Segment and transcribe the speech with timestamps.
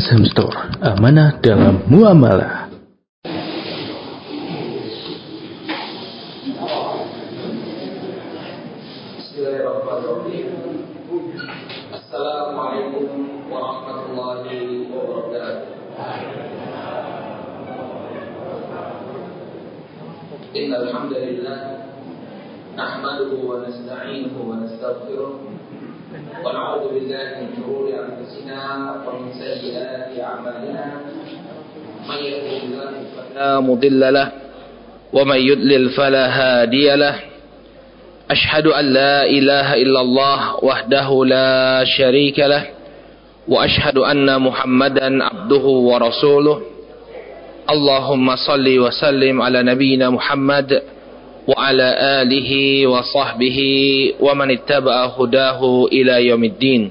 [0.00, 2.59] Azam Store, amanah dalam muamalah.
[33.34, 34.28] فلا مضل له
[35.12, 37.16] ومن يضلل فلا هادي له.
[38.30, 42.64] أشهد أن لا إله إلا الله وحده لا شريك له
[43.48, 46.62] وأشهد أن محمدا عبده ورسوله.
[47.70, 50.82] اللهم صل وسلم على نبينا محمد
[51.46, 51.88] وعلى
[52.22, 52.50] آله
[52.86, 53.58] وصحبه
[54.20, 55.60] ومن اتبع هداه
[55.92, 56.90] إلى يوم الدين.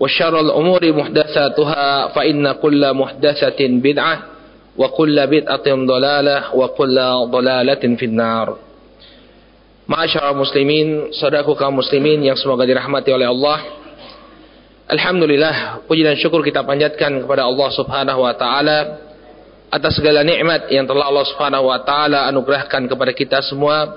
[0.00, 4.16] وشر الأمور محدثاتها فإن كل محدثة بدعة
[4.78, 6.96] وكل بدعة ضلالة وكل
[7.30, 8.48] ضلالة في النار
[9.84, 13.60] Masyarakat muslimin, saudaraku kaum muslimin yang semoga dirahmati oleh Allah.
[14.88, 18.96] Alhamdulillah, puji dan syukur kita panjatkan kepada Allah Subhanahu wa taala
[19.68, 23.92] atas segala nikmat yang telah Allah Subhanahu wa taala anugerahkan kepada kita semua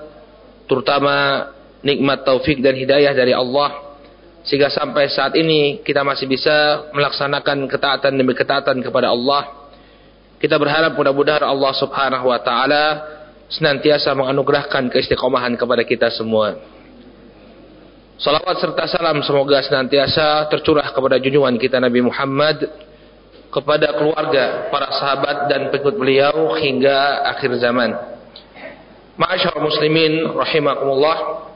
[0.68, 1.47] terutama
[1.80, 3.91] nikmat taufik dan hidayah dari Allah
[4.42, 9.70] sehingga sampai saat ini kita masih bisa melaksanakan ketaatan demi ketaatan kepada Allah
[10.42, 12.84] kita berharap mudah-mudahan Allah Subhanahu wa taala
[13.47, 16.58] senantiasa menganugerahkan keistiqomahan kepada kita semua
[18.22, 22.70] Salawat serta salam semoga senantiasa tercurah kepada junjungan kita Nabi Muhammad
[23.50, 27.91] kepada keluarga, para sahabat dan pengikut beliau hingga akhir zaman.
[29.19, 31.50] Ma'asyar muslimin rahimakumullah.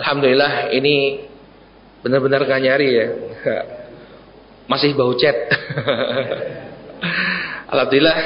[0.00, 1.26] Alhamdulillah ini
[2.02, 3.06] benar-benar gak nyari ya.
[4.70, 5.34] Masih bau cet.
[7.72, 8.18] Alhamdulillah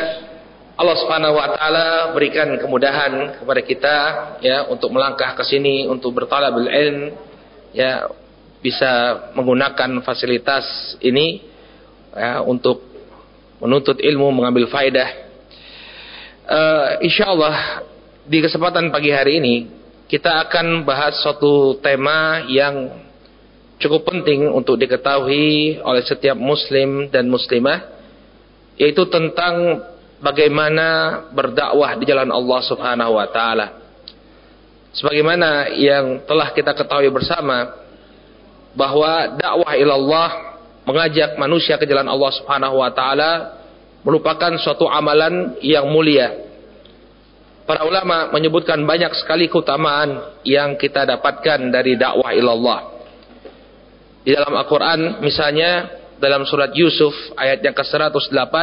[0.76, 3.96] Allah Subhanahu wa taala berikan kemudahan kepada kita
[4.44, 7.16] ya untuk melangkah ke sini untuk bertalabul ilm
[7.72, 8.04] ya
[8.60, 11.40] bisa menggunakan fasilitas ini
[12.12, 12.84] ya, untuk
[13.62, 15.08] menuntut ilmu, mengambil faedah.
[16.46, 17.86] Uh, insya Allah
[18.26, 19.54] di kesempatan pagi hari ini
[20.06, 23.05] kita akan bahas suatu tema yang
[23.76, 27.96] cukup penting untuk diketahui oleh setiap muslim dan muslimah
[28.76, 29.84] yaitu tentang
[30.20, 33.66] bagaimana berdakwah di jalan Allah Subhanahu wa taala.
[34.96, 37.84] Sebagaimana yang telah kita ketahui bersama
[38.72, 40.30] bahwa dakwah ilallah
[40.88, 43.32] mengajak manusia ke jalan Allah Subhanahu wa taala
[44.04, 46.46] merupakan suatu amalan yang mulia.
[47.66, 52.95] Para ulama menyebutkan banyak sekali keutamaan yang kita dapatkan dari dakwah ilallah.
[54.26, 55.86] Di dalam Al-Qur'an misalnya
[56.18, 58.54] dalam surat Yusuf ayat yang ke-108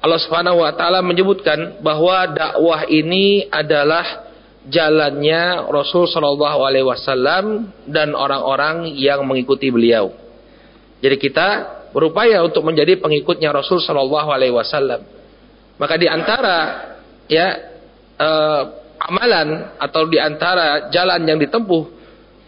[0.00, 4.26] Allah Subhanahu wa taala menyebutkan bahwa dakwah ini adalah
[4.66, 10.10] jalannya Rasul sallallahu alaihi wasallam dan orang-orang yang mengikuti beliau.
[11.00, 11.48] Jadi kita
[11.90, 15.00] berupaya untuk menjadi pengikutnya Rasul Shallallahu Alaihi Wasallam.
[15.80, 16.56] Maka di antara
[17.24, 17.46] ya
[18.20, 18.62] eh,
[19.00, 21.99] amalan atau di antara jalan yang ditempuh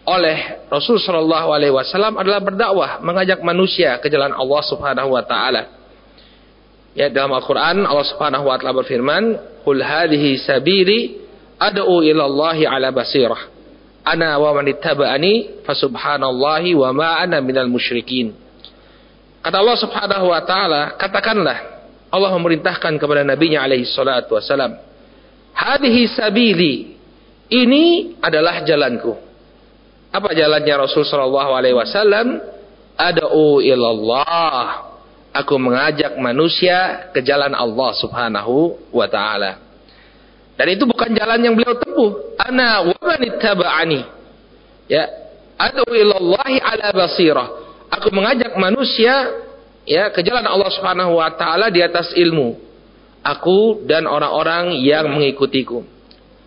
[0.03, 5.63] oleh Rasul Shallallahu Alaihi Wasallam adalah berdakwah, mengajak manusia ke jalan Allah Subhanahu Wa Taala.
[6.93, 9.23] Ya dalam Al-Quran Allah Subhanahu Wa Taala berfirman,
[9.63, 11.23] "Qul hadhihi sabili
[11.55, 13.53] ad'u ila Allah ala basirah."
[14.03, 18.35] Ana wa man ittaba'ani fasubhanallahi wa ma ana minal musyrikin.
[19.39, 21.57] Kata Allah Subhanahu wa taala, katakanlah
[22.11, 24.75] Allah memerintahkan kepada nabinya alaihi salatu wasalam,
[25.55, 26.99] "Hadhihi sabili."
[27.47, 29.32] Ini adalah jalanku.
[30.13, 32.37] Apa jalannya Rasul sallallahu alaihi wasallam?
[32.93, 34.93] Ad'u ilallah.
[35.33, 39.57] Aku mengajak manusia ke jalan Allah Subhanahu wa taala.
[40.53, 42.37] Dan itu bukan jalan yang beliau tempuh.
[42.37, 44.05] Ana wa ittaba'ani.
[44.85, 45.09] Ya,
[45.57, 47.47] adu ilallahi ala basirah.
[47.89, 49.33] Aku mengajak manusia
[49.89, 52.61] ya ke jalan Allah Subhanahu wa taala di atas ilmu.
[53.25, 55.81] Aku dan orang-orang yang mengikutiku.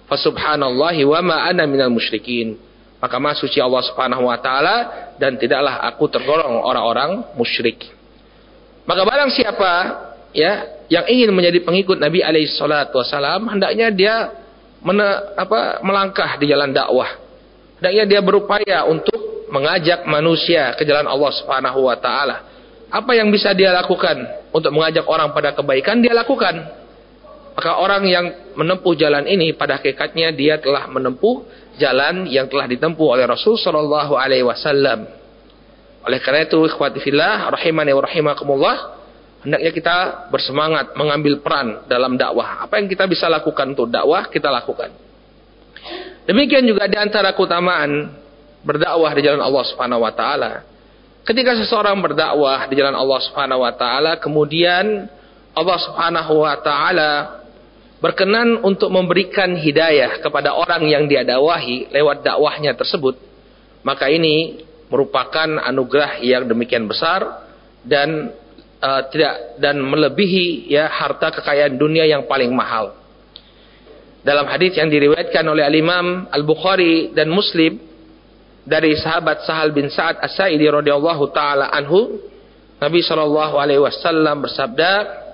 [0.07, 2.66] Fasubhanallahi wa ma ana minal musyrikin.
[2.97, 4.77] Maka maha suci Allah Subhanahu wa taala
[5.21, 7.93] dan tidaklah aku tergolong orang-orang musyrik.
[8.89, 9.73] Maka barang siapa
[10.33, 14.15] ya yang ingin menjadi pengikut Nabi alaihi salatu wasalam hendaknya dia
[14.81, 17.11] mene, apa, melangkah di jalan dakwah.
[17.83, 22.37] Hendaknya dia berupaya untuk mengajak manusia ke jalan Allah Subhanahu wa taala.
[22.89, 26.87] Apa yang bisa dia lakukan untuk mengajak orang pada kebaikan dia lakukan.
[27.57, 31.45] Maka orang yang menempuh jalan ini pada hakikatnya dia telah menempuh
[31.77, 35.07] jalan yang telah ditempuh oleh Rasul sallallahu alaihi wasallam.
[36.07, 37.03] Oleh karena itu ikhwati
[37.51, 38.77] rahimani wa rahimakumullah
[39.43, 39.97] hendaknya kita
[40.31, 42.67] bersemangat mengambil peran dalam dakwah.
[42.67, 44.91] Apa yang kita bisa lakukan untuk dakwah kita lakukan.
[46.27, 48.11] Demikian juga di antara keutamaan
[48.67, 50.67] berdakwah di jalan Allah Subhanahu wa taala.
[51.23, 55.07] Ketika seseorang berdakwah di jalan Allah Subhanahu wa taala kemudian
[55.55, 57.11] Allah Subhanahu wa taala
[58.07, 63.19] berkenan untuk memberikan hidayah kepada orang yang dia dakwahi lewat dakwahnya tersebut,
[63.83, 67.43] maka ini merupakan anugerah yang demikian besar
[67.83, 68.31] dan
[68.79, 72.95] uh, tidak dan melebihi ya harta kekayaan dunia yang paling mahal.
[74.23, 77.79] Dalam hadis yang diriwayatkan oleh Al-Imam Al-Bukhari dan Muslim
[78.63, 82.23] dari sahabat Sahal bin Sa'ad As-Sa'idi radhiyallahu taala anhu,
[82.79, 85.26] Nabi sallallahu alaihi wasallam bersabda,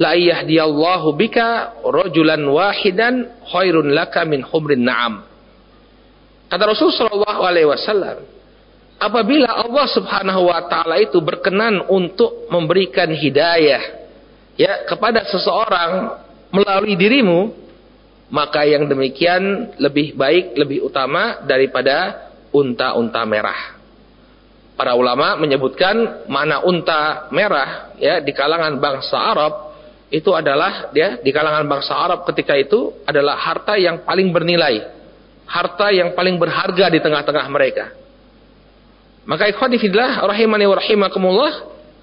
[0.00, 5.28] "La yahdiyallahu bika rajulan wahidan khairun laka min humrin na'am."
[6.48, 8.24] Kata Rasul sallallahu alaihi wasallam,
[9.00, 13.80] apabila Allah Subhanahu wa taala itu berkenan untuk memberikan hidayah
[14.60, 16.20] ya kepada seseorang
[16.52, 17.56] melalui dirimu
[18.28, 23.80] maka yang demikian lebih baik lebih utama daripada unta-unta merah
[24.76, 29.69] para ulama menyebutkan mana unta merah ya di kalangan bangsa Arab
[30.10, 34.90] itu adalah ya di kalangan bangsa Arab ketika itu adalah harta yang paling bernilai
[35.46, 38.00] harta yang paling berharga di tengah-tengah mereka
[39.28, 41.52] maka ikhwati fillah rahimani wa rahimakumullah,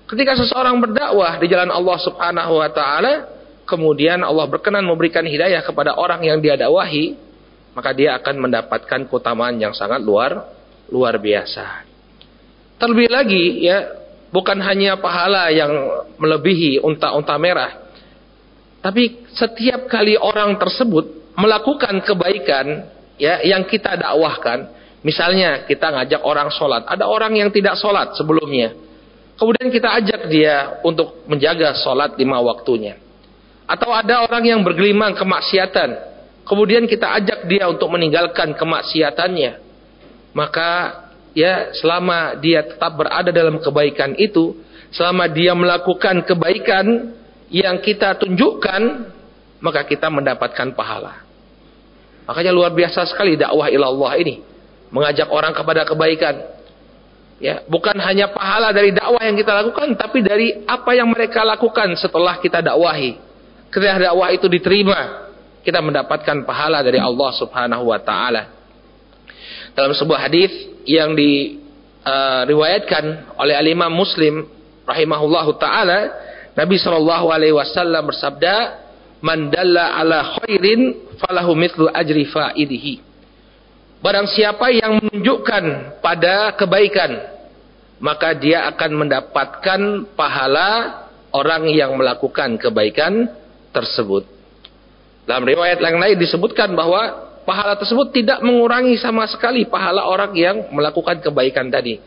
[0.08, 3.14] ketika seseorang berdakwah di jalan Allah Subhanahu wa taala,
[3.66, 7.18] kemudian Allah berkenan memberikan hidayah kepada orang yang dia dakwahi,
[7.74, 10.46] maka dia akan mendapatkan keutamaan yang sangat luar
[10.94, 11.90] luar biasa.
[12.78, 13.92] Terlebih lagi ya,
[14.30, 15.74] bukan hanya pahala yang
[16.22, 17.87] melebihi unta-unta merah,
[18.82, 26.50] tapi setiap kali orang tersebut melakukan kebaikan ya yang kita dakwahkan, Misalnya kita ngajak orang
[26.50, 28.74] sholat, ada orang yang tidak sholat sebelumnya.
[29.38, 33.00] Kemudian kita ajak dia untuk menjaga sholat lima waktunya.
[33.70, 35.90] Atau ada orang yang bergelimang kemaksiatan.
[36.44, 39.64] Kemudian kita ajak dia untuk meninggalkan kemaksiatannya.
[40.36, 40.72] Maka
[41.38, 44.60] ya selama dia tetap berada dalam kebaikan itu,
[44.90, 47.14] selama dia melakukan kebaikan
[47.48, 48.82] yang kita tunjukkan,
[49.64, 51.24] maka kita mendapatkan pahala.
[52.28, 54.44] Makanya luar biasa sekali dakwah ilallah ini
[54.92, 56.36] mengajak orang kepada kebaikan.
[57.38, 61.94] Ya, bukan hanya pahala dari dakwah yang kita lakukan, tapi dari apa yang mereka lakukan
[61.96, 63.14] setelah kita dakwahi.
[63.70, 65.30] Ketika dakwah itu diterima,
[65.62, 68.50] kita mendapatkan pahala dari Allah Subhanahu wa taala.
[69.78, 70.50] Dalam sebuah hadis
[70.90, 73.04] yang diriwayatkan
[73.38, 74.50] uh, oleh Al-Imam Muslim
[74.90, 76.10] rahimahullahu taala,
[76.58, 78.56] Nabi sallallahu alaihi wasallam bersabda,
[79.22, 83.06] "Man dalla ala khairin falahu mithlu ajri fa'idihi."
[84.02, 85.64] Barang siapa yang menunjukkan
[86.02, 87.38] pada kebaikan,
[88.02, 89.82] maka dia akan mendapatkan
[90.18, 93.30] pahala orang yang melakukan kebaikan
[93.70, 94.26] tersebut.
[95.30, 100.74] Dalam riwayat yang lain disebutkan bahwa pahala tersebut tidak mengurangi sama sekali pahala orang yang
[100.74, 102.02] melakukan kebaikan tadi.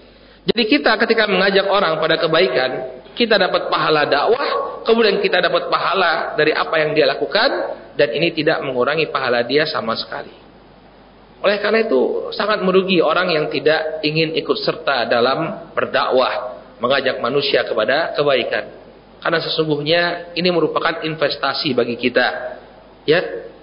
[0.50, 6.34] Jadi kita ketika mengajak orang pada kebaikan, kita dapat pahala dakwah, kemudian kita dapat pahala
[6.38, 7.50] dari apa yang dia lakukan,
[7.94, 10.32] dan ini tidak mengurangi pahala dia sama sekali.
[11.40, 17.64] Oleh karena itu sangat merugi orang yang tidak ingin ikut serta dalam berdakwah, mengajak manusia
[17.64, 18.76] kepada kebaikan.
[19.20, 22.56] Karena sesungguhnya ini merupakan investasi bagi kita.
[23.04, 23.20] Ya,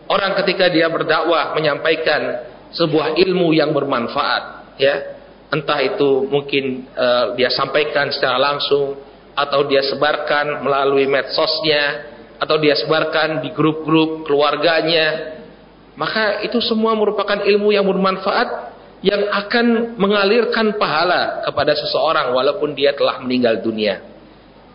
[0.10, 5.18] orang ketika dia berdakwah menyampaikan sebuah ilmu yang bermanfaat, ya,
[5.54, 9.07] entah itu mungkin uh, dia sampaikan secara langsung
[9.38, 12.10] atau dia sebarkan melalui medsosnya
[12.42, 15.38] atau dia sebarkan di grup-grup keluarganya
[15.98, 22.94] maka itu semua merupakan ilmu yang bermanfaat yang akan mengalirkan pahala kepada seseorang walaupun dia
[22.94, 24.02] telah meninggal dunia.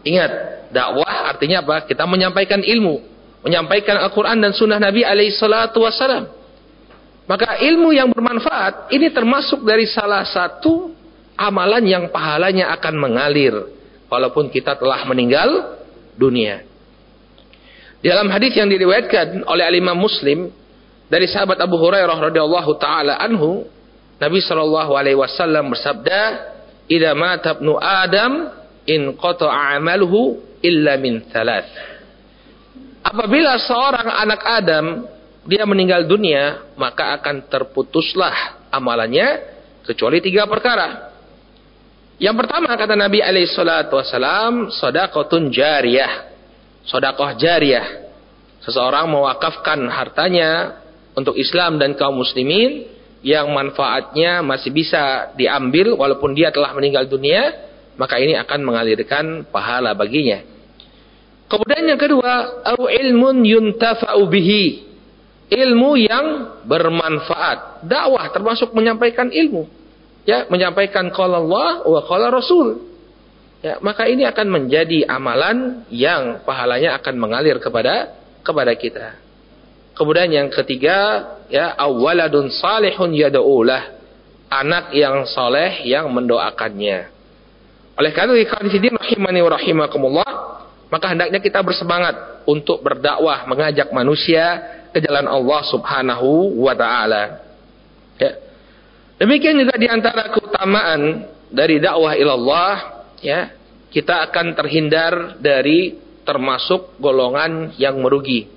[0.02, 0.30] Ingat,
[0.74, 1.86] dakwah artinya apa?
[1.86, 3.02] Kita menyampaikan ilmu,
[3.46, 5.82] menyampaikan Al-Quran dan Sunnah Nabi alaihi salatu.
[7.26, 10.90] Maka ilmu yang bermanfaat ini termasuk dari salah satu
[11.38, 13.54] amalan yang pahalanya akan mengalir
[14.12, 15.80] walaupun kita telah meninggal
[16.20, 16.68] dunia.
[18.04, 20.52] Di dalam hadis yang diriwayatkan oleh Imam Muslim
[21.08, 23.64] dari sahabat Abu Hurairah radhiyallahu taala anhu,
[24.20, 26.20] Nabi sallallahu alaihi wasallam bersabda,
[26.92, 28.52] "Idza mata ibnu Adam
[28.84, 31.72] in qata'a amaluhu illa min thalath."
[33.02, 34.86] Apabila seorang anak Adam
[35.48, 39.42] dia meninggal dunia, maka akan terputuslah amalannya
[39.86, 41.11] kecuali tiga perkara.
[42.22, 46.30] Yang pertama kata Nabi alaihi salatu wasalam, sedekahun jariyah.
[46.86, 47.86] Sedekah jariyah.
[48.62, 50.78] Seseorang mewakafkan hartanya
[51.18, 52.86] untuk Islam dan kaum muslimin
[53.26, 57.58] yang manfaatnya masih bisa diambil walaupun dia telah meninggal dunia,
[57.98, 60.46] maka ini akan mengalirkan pahala baginya.
[61.50, 64.86] Kemudian yang kedua, au ilmun yuntafa'u bihi
[65.50, 66.26] ilmu yang
[66.70, 67.82] bermanfaat.
[67.82, 69.81] Dakwah termasuk menyampaikan ilmu.
[70.22, 72.78] Ya, menyampaikan qala Allah wa qala Rasul.
[73.62, 79.18] Ya, maka ini akan menjadi amalan yang pahalanya akan mengalir kepada kepada kita.
[79.94, 84.02] Kemudian yang ketiga, ya awaladun salihun yad'ulah.
[84.52, 87.08] Anak yang soleh yang mendoakannya.
[87.96, 90.30] Oleh karena itu, rahimani wa rahimakumullah,
[90.92, 94.60] maka hendaknya kita bersemangat untuk berdakwah, mengajak manusia
[94.92, 97.51] ke jalan Allah Subhanahu wa taala.
[99.22, 103.54] Demikian juga di antara keutamaan dari dakwah ilallah, ya,
[103.94, 105.94] kita akan terhindar dari
[106.26, 108.50] termasuk golongan yang merugi.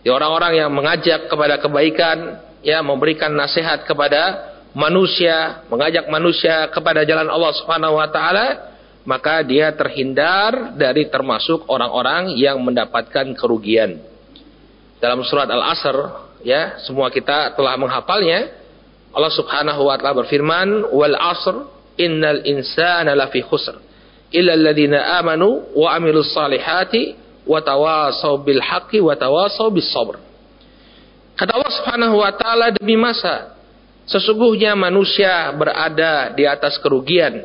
[0.00, 7.28] Di orang-orang yang mengajak kepada kebaikan, ya, memberikan nasihat kepada manusia, mengajak manusia kepada jalan
[7.28, 8.72] Allah Subhanahu wa taala,
[9.04, 14.00] maka dia terhindar dari termasuk orang-orang yang mendapatkan kerugian
[15.02, 18.61] dalam surat Al-Asr ya semua kita telah menghafalnya
[19.12, 21.68] Allah Subhanahu wa taala berfirman wal asr
[22.00, 23.76] innal insana lafi khusr
[24.32, 30.16] illa alladziina amanu wa amilus salihati wa tawasaw bil haqqi wa tawasaw bis sabr.
[31.36, 33.52] Kata Allah Subhanahu wa taala demi masa
[34.08, 37.44] sesungguhnya manusia berada di atas kerugian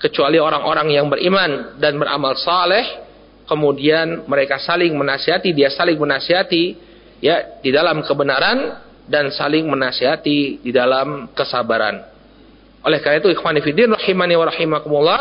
[0.00, 3.06] kecuali orang-orang yang beriman dan beramal saleh
[3.46, 6.74] kemudian mereka saling menasihati dia saling menasihati
[7.22, 12.02] ya di dalam kebenaran dan saling menasihati di dalam kesabaran.
[12.82, 15.20] Oleh karena itu ikhwan fillah rahimani wa rahimakumullah,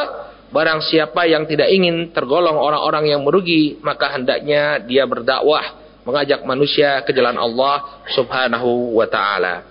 [0.49, 7.05] barang siapa yang tidak ingin tergolong orang-orang yang merugi, maka hendaknya dia berdakwah mengajak manusia
[7.05, 9.69] ke jalan Allah Subhanahu wa taala.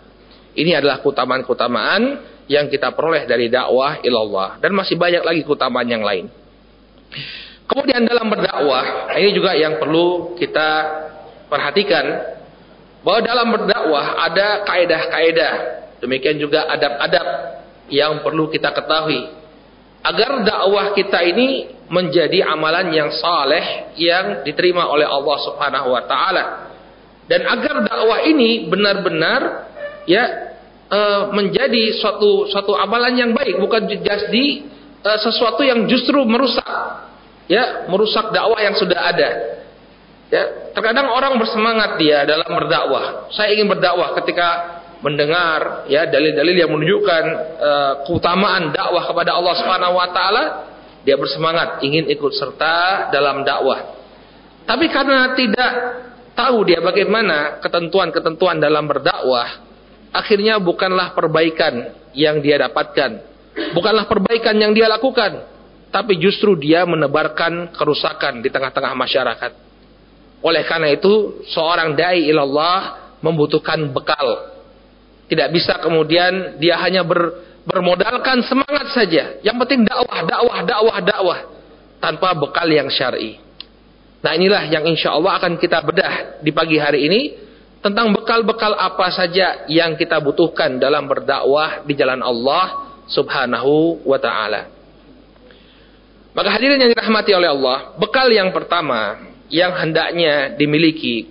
[0.55, 2.03] Ini adalah keutamaan-keutamaan
[2.51, 6.27] yang kita peroleh dari dakwah ilallah dan masih banyak lagi keutamaan yang lain.
[7.71, 10.71] Kemudian dalam berdakwah, ini juga yang perlu kita
[11.47, 12.39] perhatikan
[13.01, 15.53] bahwa dalam berdakwah ada kaedah-kaedah,
[16.05, 17.27] demikian juga adab-adab
[17.91, 19.41] yang perlu kita ketahui
[20.01, 26.45] agar dakwah kita ini menjadi amalan yang saleh yang diterima oleh Allah Subhanahu wa taala.
[27.29, 29.71] Dan agar dakwah ini benar-benar
[30.09, 30.25] ya
[30.89, 31.01] e,
[31.37, 34.47] menjadi suatu suatu amalan yang baik, bukan jadi
[35.05, 36.65] e, sesuatu yang justru merusak
[37.47, 39.31] ya, merusak dakwah yang sudah ada.
[40.31, 43.27] Ya, terkadang orang bersemangat dia dalam berdakwah.
[43.35, 47.25] Saya ingin berdakwah ketika mendengar ya dalil-dalil yang menunjukkan
[47.59, 50.45] uh, keutamaan dakwah kepada Allah Subhanahu wa taala,
[51.03, 53.99] dia bersemangat ingin ikut serta dalam dakwah.
[54.71, 55.73] Tapi karena tidak
[56.39, 59.67] tahu dia bagaimana ketentuan-ketentuan dalam berdakwah,
[60.15, 63.19] akhirnya bukanlah perbaikan yang dia dapatkan,
[63.75, 65.43] bukanlah perbaikan yang dia lakukan,
[65.91, 69.70] tapi justru dia menebarkan kerusakan di tengah-tengah masyarakat.
[70.41, 74.57] Oleh karena itu, seorang dai ilallah membutuhkan bekal.
[75.29, 79.39] Tidak bisa kemudian dia hanya ber, bermodalkan semangat saja.
[79.45, 81.41] Yang penting dakwah, dakwah, dakwah, dakwah.
[82.01, 83.37] Tanpa bekal yang syar'i.
[84.21, 87.23] Nah inilah yang insya Allah akan kita bedah di pagi hari ini.
[87.81, 94.69] Tentang bekal-bekal apa saja yang kita butuhkan dalam berdakwah di jalan Allah subhanahu wa ta'ala.
[96.37, 97.97] Maka hadirin yang dirahmati oleh Allah.
[97.97, 101.29] Bekal yang pertama yang hendaknya dimiliki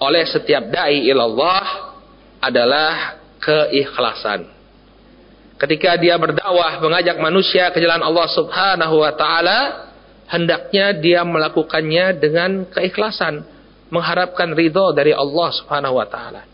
[0.00, 1.94] oleh setiap dai ilallah
[2.40, 4.48] adalah keikhlasan.
[5.58, 9.60] Ketika dia berdakwah mengajak manusia ke jalan Allah Subhanahu wa taala,
[10.30, 13.42] hendaknya dia melakukannya dengan keikhlasan,
[13.90, 16.46] mengharapkan ridho dari Allah Subhanahu wa taala.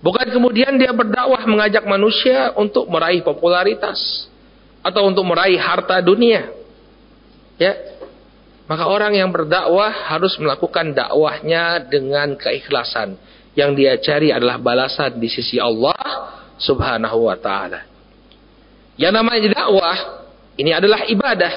[0.00, 4.00] Bukan kemudian dia berdakwah mengajak manusia untuk meraih popularitas
[4.80, 6.48] atau untuk meraih harta dunia.
[7.60, 7.76] Ya,
[8.70, 13.18] Maka orang yang berdakwah harus melakukan dakwahnya dengan keikhlasan.
[13.58, 15.98] Yang dia cari adalah balasan di sisi Allah
[16.54, 17.82] subhanahu wa ta'ala.
[18.94, 19.98] Yang namanya dakwah,
[20.54, 21.54] ini adalah ibadah.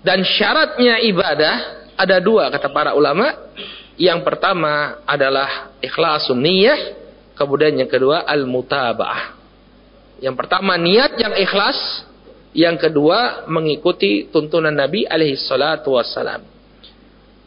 [0.00, 1.54] Dan syaratnya ibadah
[2.00, 3.52] ada dua kata para ulama.
[4.00, 6.96] Yang pertama adalah ikhlasun niyah.
[7.36, 9.36] Kemudian yang kedua al-mutaba'ah.
[10.24, 11.76] Yang pertama niat yang ikhlas.
[12.56, 16.40] Yang kedua mengikuti tuntunan Nabi alaihi salatu wassalam.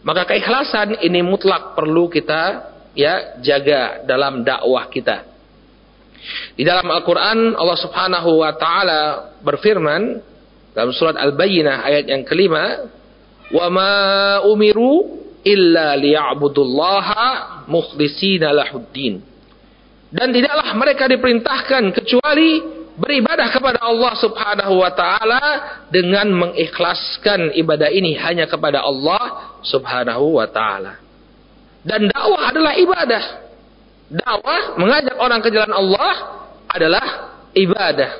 [0.06, 5.26] Maka keikhlasan ini mutlak perlu kita ya jaga dalam dakwah kita.
[6.54, 9.02] Di dalam Al-Quran Allah subhanahu wa ta'ala
[9.42, 10.22] berfirman
[10.78, 12.86] dalam surat Al-Bayyinah ayat yang kelima
[13.50, 13.94] wa ma
[14.46, 19.26] umiru illa liya'budullaha mukhlisina lahuddin
[20.10, 25.44] dan tidaklah mereka diperintahkan kecuali beribadah kepada Allah Subhanahu wa taala
[25.88, 31.00] dengan mengikhlaskan ibadah ini hanya kepada Allah Subhanahu wa taala.
[31.80, 33.24] Dan dakwah adalah ibadah.
[34.12, 36.14] Dakwah mengajak orang ke jalan Allah
[36.68, 37.08] adalah
[37.56, 38.12] ibadah.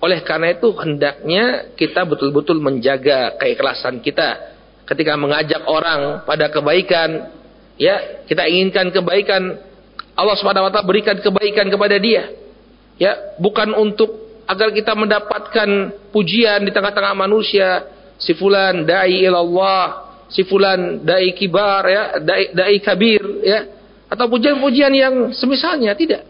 [0.00, 7.32] Oleh karena itu hendaknya kita betul-betul menjaga keikhlasan kita ketika mengajak orang pada kebaikan,
[7.80, 9.60] ya, kita inginkan kebaikan
[10.16, 12.43] Allah Subhanahu berikan kebaikan kepada dia
[13.00, 15.68] ya bukan untuk agar kita mendapatkan
[16.12, 17.90] pujian di tengah-tengah manusia.
[18.14, 23.60] Si fulan dai ilallah si fulan dai kibar ya dai, dai kabir ya.
[24.06, 26.22] Atau pujian-pujian yang semisalnya tidak.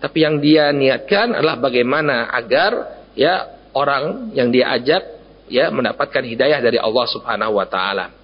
[0.00, 5.02] Tapi yang dia niatkan adalah bagaimana agar ya orang yang dia ajak
[5.50, 8.14] ya mendapatkan hidayah dari Allah Subhanahu wa taala.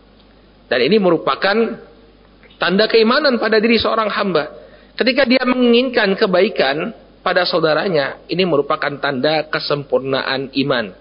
[0.70, 1.56] Dan ini merupakan
[2.56, 4.44] tanda keimanan pada diri seorang hamba.
[4.96, 6.96] Ketika dia menginginkan kebaikan
[7.26, 10.94] pada saudaranya ini merupakan tanda kesempurnaan iman.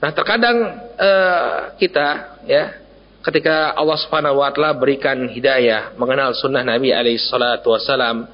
[0.00, 0.56] Nah, terkadang
[0.96, 2.80] uh, kita ya
[3.20, 8.24] ketika Allah Subhanahu wa taala berikan hidayah mengenal sunnah Nabi alaihi salatu wasalam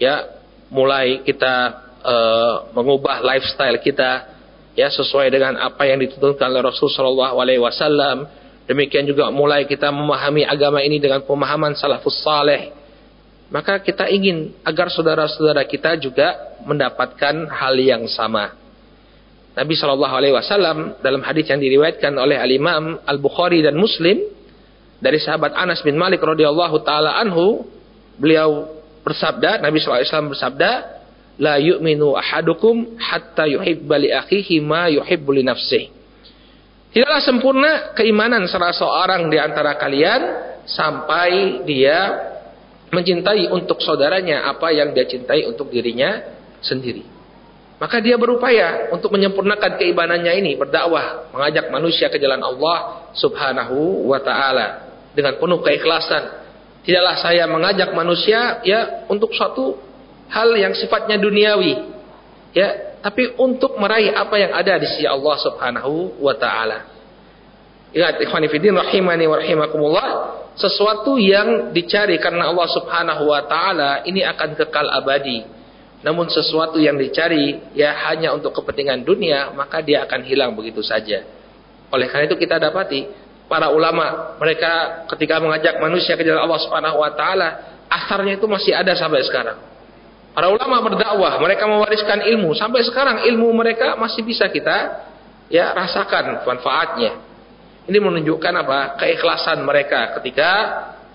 [0.00, 0.24] ya
[0.72, 4.32] mulai kita uh, mengubah lifestyle kita
[4.72, 8.24] ya sesuai dengan apa yang dituntunkan oleh Rasul sallallahu alaihi wasallam
[8.64, 12.77] demikian juga mulai kita memahami agama ini dengan pemahaman salafus saleh
[13.48, 18.52] maka kita ingin agar saudara-saudara kita juga mendapatkan hal yang sama.
[19.56, 24.20] Nabi Shallallahu Alaihi Wasallam dalam hadis yang diriwayatkan oleh Al Imam Al Bukhari dan Muslim
[25.00, 27.66] dari sahabat Anas bin Malik radhiyallahu taala anhu,
[28.18, 28.68] beliau
[29.06, 30.70] bersabda, Nabi Shallallahu Alaihi Wasallam bersabda,
[31.38, 35.46] la yu'minu ahadukum hatta yuhibba li akhihi ma yuhibbu li.
[36.88, 40.20] Tidaklah sempurna keimanan salah seorang di antara kalian
[40.66, 42.27] sampai dia
[42.88, 46.24] mencintai untuk saudaranya apa yang dia cintai untuk dirinya
[46.64, 47.04] sendiri.
[47.78, 54.18] Maka dia berupaya untuk menyempurnakan keimanannya ini, berdakwah, mengajak manusia ke jalan Allah Subhanahu wa
[54.18, 56.42] taala dengan penuh keikhlasan.
[56.82, 59.78] Tidaklah saya mengajak manusia ya untuk suatu
[60.26, 61.94] hal yang sifatnya duniawi.
[62.50, 66.97] Ya, tapi untuk meraih apa yang ada di sisi Allah Subhanahu wa taala.
[67.88, 70.08] Ingat ikhwan fillah rahimani wa rahimakumullah,
[70.58, 75.46] sesuatu yang dicari karena Allah Subhanahu wa taala ini akan kekal abadi.
[76.04, 81.26] Namun sesuatu yang dicari ya hanya untuk kepentingan dunia, maka dia akan hilang begitu saja.
[81.88, 83.08] Oleh karena itu kita dapati
[83.48, 87.48] para ulama mereka ketika mengajak manusia ke jalan Allah Subhanahu wa taala,
[87.88, 89.58] asarnya itu masih ada sampai sekarang.
[90.36, 95.08] Para ulama berdakwah, mereka mewariskan ilmu sampai sekarang ilmu mereka masih bisa kita
[95.50, 97.27] ya rasakan manfaatnya.
[97.88, 99.00] Ini menunjukkan apa?
[99.00, 100.50] Keikhlasan mereka ketika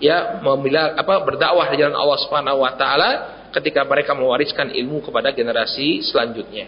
[0.02, 3.10] ya memilah apa berdakwah di jalan Allah Subhanahu wa taala
[3.54, 6.66] ketika mereka mewariskan ilmu kepada generasi selanjutnya.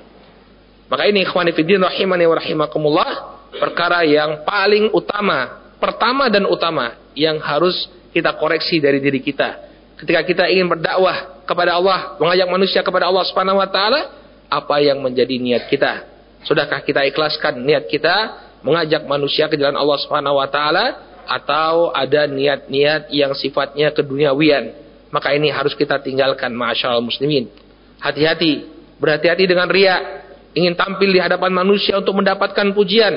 [0.87, 3.11] Maka ini ikhwani fiddin rahimani wa rahimakumullah
[3.59, 9.67] perkara yang paling utama, pertama dan utama yang harus kita koreksi dari diri kita.
[9.99, 14.01] Ketika kita ingin berdakwah kepada Allah, mengajak manusia kepada Allah Subhanahu wa taala,
[14.47, 16.07] apa yang menjadi niat kita?
[16.47, 22.31] Sudahkah kita ikhlaskan niat kita mengajak manusia ke jalan Allah Subhanahu wa taala atau ada
[22.31, 24.73] niat-niat yang sifatnya keduniawian.
[25.11, 27.51] Maka ini harus kita tinggalkan masyaallah muslimin.
[27.99, 28.69] Hati-hati
[29.03, 30.23] berhati-hati dengan ria
[30.57, 33.15] ingin tampil di hadapan manusia untuk mendapatkan pujian.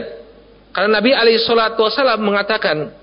[0.73, 2.93] Karena Nabi alaihi salatu wasallam mengatakan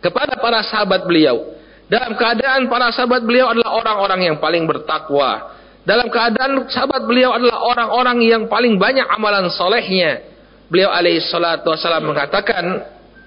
[0.00, 1.52] kepada para sahabat beliau
[1.92, 5.60] dalam keadaan para sahabat beliau adalah orang-orang yang paling bertakwa.
[5.84, 10.31] Dalam keadaan sahabat beliau adalah orang-orang yang paling banyak amalan solehnya
[10.72, 12.64] beliau alaihi salatu wasallam mengatakan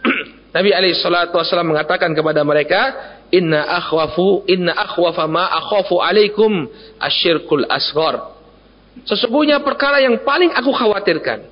[0.56, 2.82] Nabi alaihi salatu wasallam mengatakan kepada mereka
[3.30, 6.66] inna akhwafu inna akhwafa ma akhafu alaikum
[6.98, 8.34] asyirkul asghar
[9.06, 11.46] sesungguhnya perkara yang paling aku khawatirkan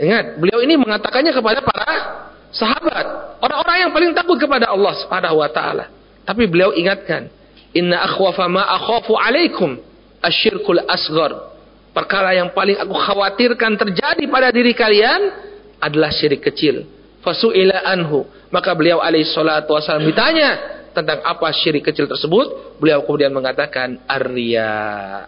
[0.00, 5.50] ingat beliau ini mengatakannya kepada para sahabat, orang-orang yang paling takut kepada Allah Subhanahu wa
[5.52, 5.92] taala.
[6.26, 7.30] Tapi beliau ingatkan,
[7.76, 9.78] "Inna akhwafa ma akhafu alaikum
[10.24, 11.55] asyirkul asghar."
[11.96, 15.32] Perkara yang paling aku khawatirkan terjadi pada diri kalian
[15.80, 16.84] adalah syirik kecil.
[17.24, 18.28] Fasu'ila anhu.
[18.52, 22.76] Maka beliau alaihi salatu wasallam ditanya tentang apa syirik kecil tersebut.
[22.76, 25.24] Beliau kemudian mengatakan arya.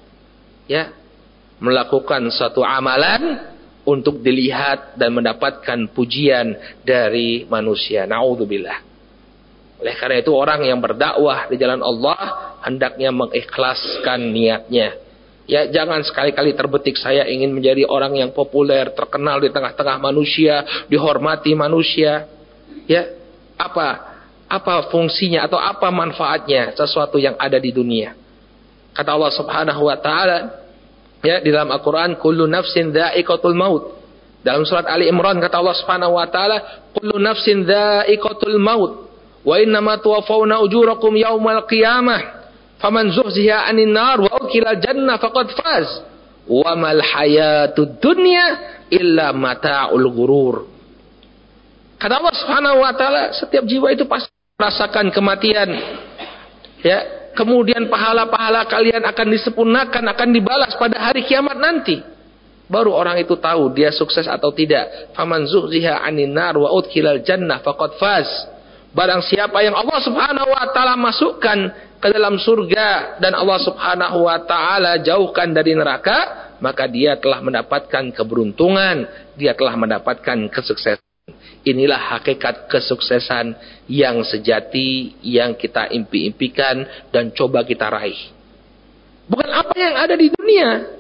[0.68, 0.92] Ya.
[1.56, 3.48] Melakukan suatu amalan
[3.88, 6.52] untuk dilihat dan mendapatkan pujian
[6.84, 8.04] dari manusia.
[8.04, 8.84] Naudzubillah.
[9.80, 15.07] Oleh karena itu orang yang berdakwah di jalan Allah hendaknya mengikhlaskan niatnya.
[15.48, 21.56] Ya jangan sekali-kali terbetik saya ingin menjadi orang yang populer, terkenal di tengah-tengah manusia, dihormati
[21.56, 22.28] manusia.
[22.84, 23.16] Ya,
[23.56, 28.12] apa apa fungsinya atau apa manfaatnya sesuatu yang ada di dunia?
[28.92, 30.68] Kata Allah Subhanahu wa taala,
[31.18, 33.98] Ya, di dalam Al-Qur'an kullu nafsin dha'iqatul maut.
[34.38, 39.10] Dalam surat Ali Imran kata Allah Subhanahu wa taala, kullu nafsin dha'iqatul maut
[39.42, 39.98] wa innama
[40.62, 42.37] ujurakum yaumal qiyamah.
[42.78, 45.88] Faman zuhziha 'anil nar wa ukila jannah faqad faz.
[46.48, 48.46] Wa mal hayatud dunya
[48.88, 50.56] illa mata'ul ghurur.
[51.98, 55.70] Kata Allah Subhanahu wa taala, setiap jiwa itu pasti merasakan kematian.
[56.86, 61.98] Ya, kemudian pahala-pahala kalian akan disempurnakan, akan dibalas pada hari kiamat nanti.
[62.70, 65.10] Baru orang itu tahu dia sukses atau tidak.
[65.18, 68.28] Faman zuhziha 'anil nar wa udkhilal jannah faqad faz.
[68.88, 71.58] Barang siapa yang Allah Subhanahu wa taala masukkan
[72.00, 78.08] ke dalam surga dan Allah Subhanahu wa taala jauhkan dari neraka, maka dia telah mendapatkan
[78.16, 79.04] keberuntungan,
[79.36, 81.04] dia telah mendapatkan kesuksesan.
[81.68, 83.52] Inilah hakikat kesuksesan
[83.92, 88.16] yang sejati yang kita impi-impikan dan coba kita raih.
[89.28, 90.96] Bukan apa yang ada di dunia.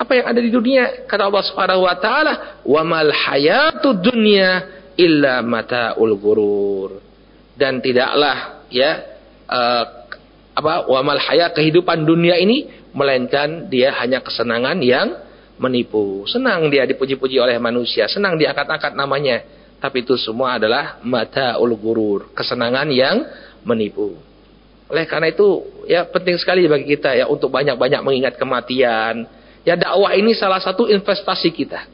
[0.00, 2.32] Apa yang ada di dunia kata Allah Subhanahu wa taala,
[2.64, 6.90] "Wa mal hayatud dunya illa mataul ghurur."
[7.56, 9.00] Dan tidaklah ya
[9.48, 9.84] uh,
[10.56, 15.20] apa wa mal hayat kehidupan dunia ini melainkan dia hanya kesenangan yang
[15.60, 16.24] menipu.
[16.28, 19.44] Senang dia dipuji-puji oleh manusia, senang diangkat-angkat namanya.
[19.76, 23.28] Tapi itu semua adalah mata ul gurur, kesenangan yang
[23.64, 24.16] menipu.
[24.86, 29.26] Oleh karena itu, ya penting sekali bagi kita ya untuk banyak-banyak mengingat kematian.
[29.66, 31.84] Ya dakwah ini salah satu investasi kita.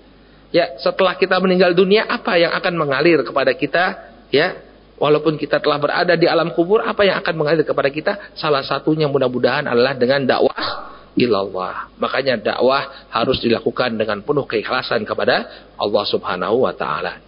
[0.53, 3.85] Ya, setelah kita meninggal dunia apa yang akan mengalir kepada kita?
[4.29, 4.61] Ya,
[5.01, 8.13] walaupun kita telah berada di alam kubur, apa yang akan mengalir kepada kita?
[8.37, 11.89] Salah satunya mudah-mudahan adalah dengan dakwah ilallah.
[11.97, 15.49] Makanya dakwah harus dilakukan dengan penuh keikhlasan kepada
[15.81, 17.21] Allah Subhanahu wa taala.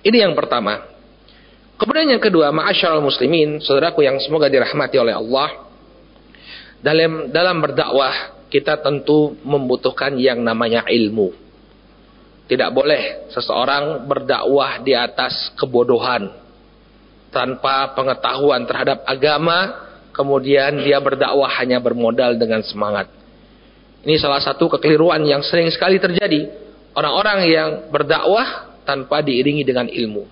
[0.00, 0.96] Ini yang pertama.
[1.76, 5.68] Kemudian yang kedua, ma'asyiral muslimin, saudaraku yang semoga dirahmati oleh Allah.
[6.80, 11.45] Dalam dalam berdakwah kita tentu membutuhkan yang namanya ilmu.
[12.46, 16.30] Tidak boleh seseorang berdakwah di atas kebodohan
[17.34, 23.12] tanpa pengetahuan terhadap agama kemudian dia berdakwah hanya bermodal dengan semangat.
[24.06, 26.48] Ini salah satu kekeliruan yang sering sekali terjadi.
[26.96, 30.24] Orang-orang yang berdakwah tanpa diiringi dengan ilmu.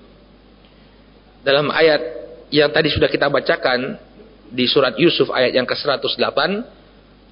[1.44, 2.00] Dalam ayat
[2.48, 4.00] yang tadi sudah kita bacakan
[4.48, 6.38] di surat Yusuf ayat yang ke-108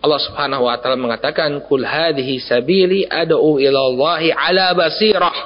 [0.03, 5.37] Allah Subhanahu wa taala mengatakan kul hadhihi sabili ad'u ila Allahi ala basirah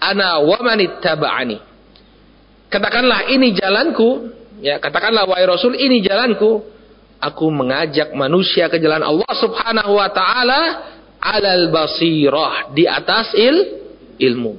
[0.00, 0.80] ana wa man
[2.70, 6.60] Katakanlah ini jalanku Ya, katakanlah wahai Rasul, ini jalanku.
[7.20, 10.60] Aku mengajak manusia ke jalan Allah Subhanahu wa taala
[11.20, 13.56] alal basirah, di atas il
[14.16, 14.56] ilmu.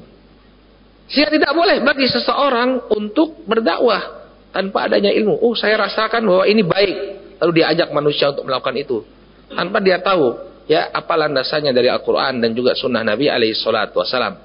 [1.10, 5.42] Sehingga tidak boleh bagi seseorang untuk berdakwah tanpa adanya ilmu.
[5.42, 6.98] Oh, saya rasakan bahwa ini baik.
[7.42, 9.02] Lalu diajak manusia untuk melakukan itu.
[9.50, 10.38] Tanpa dia tahu
[10.70, 14.38] ya apa landasannya dari Al-Qur'an dan juga sunnah Nabi alaihi salatu wasalam.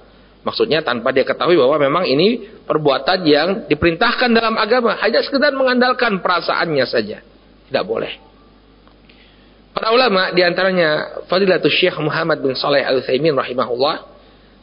[0.42, 4.96] Maksudnya tanpa dia ketahui bahwa memang ini perbuatan yang diperintahkan dalam agama.
[5.02, 7.18] Hanya sekedar mengandalkan perasaannya saja.
[7.66, 8.26] Tidak boleh.
[9.76, 14.08] Para ulama di antaranya Fadilatul Syekh Muhammad bin Saleh Al-Utsaimin rahimahullah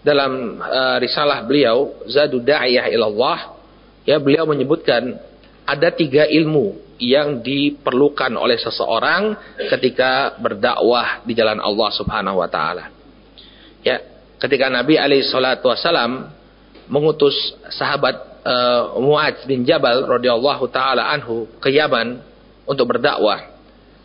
[0.01, 3.55] dalam uh, risalah beliau Zadu Da'iyah ilallah
[4.09, 5.15] ya beliau menyebutkan
[5.63, 9.35] ada tiga ilmu yang diperlukan oleh seseorang
[9.69, 12.93] ketika berdakwah di jalan Allah Subhanahu wa taala.
[13.81, 13.99] Ya,
[14.39, 16.29] ketika Nabi alaihi salatu wasalam
[16.87, 17.35] mengutus
[17.73, 22.19] sahabat uh, Muadz bin Jabal radhiyallahu taala anhu ke Yaman
[22.67, 23.51] untuk berdakwah.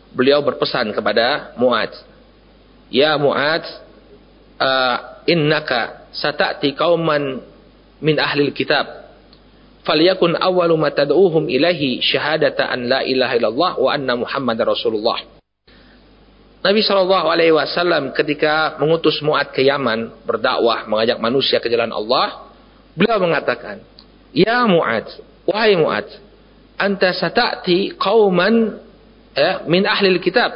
[0.09, 1.93] Beliau berpesan kepada Muadz,
[2.89, 3.69] "Ya Muadz,
[4.57, 4.97] uh,
[5.29, 7.41] innaka satati qauman
[8.01, 9.08] min ahli kitab.
[9.89, 15.17] Falyakun awwalu ma tad'uhum ilahi syahadata an la ilaha illallah wa anna Muhammadar Rasulullah."
[16.61, 22.49] Nabi Shallallahu Alaihi Wasallam ketika mengutus Muad ke Yaman berdakwah mengajak manusia ke jalan Allah,
[22.99, 23.79] Beliau mengatakan,
[24.35, 25.07] "Ya Mu'ad,
[25.47, 26.03] wahai Mu'ad,
[26.75, 28.75] anta sata'ti qauman
[29.31, 30.51] ya, min ahli kitab."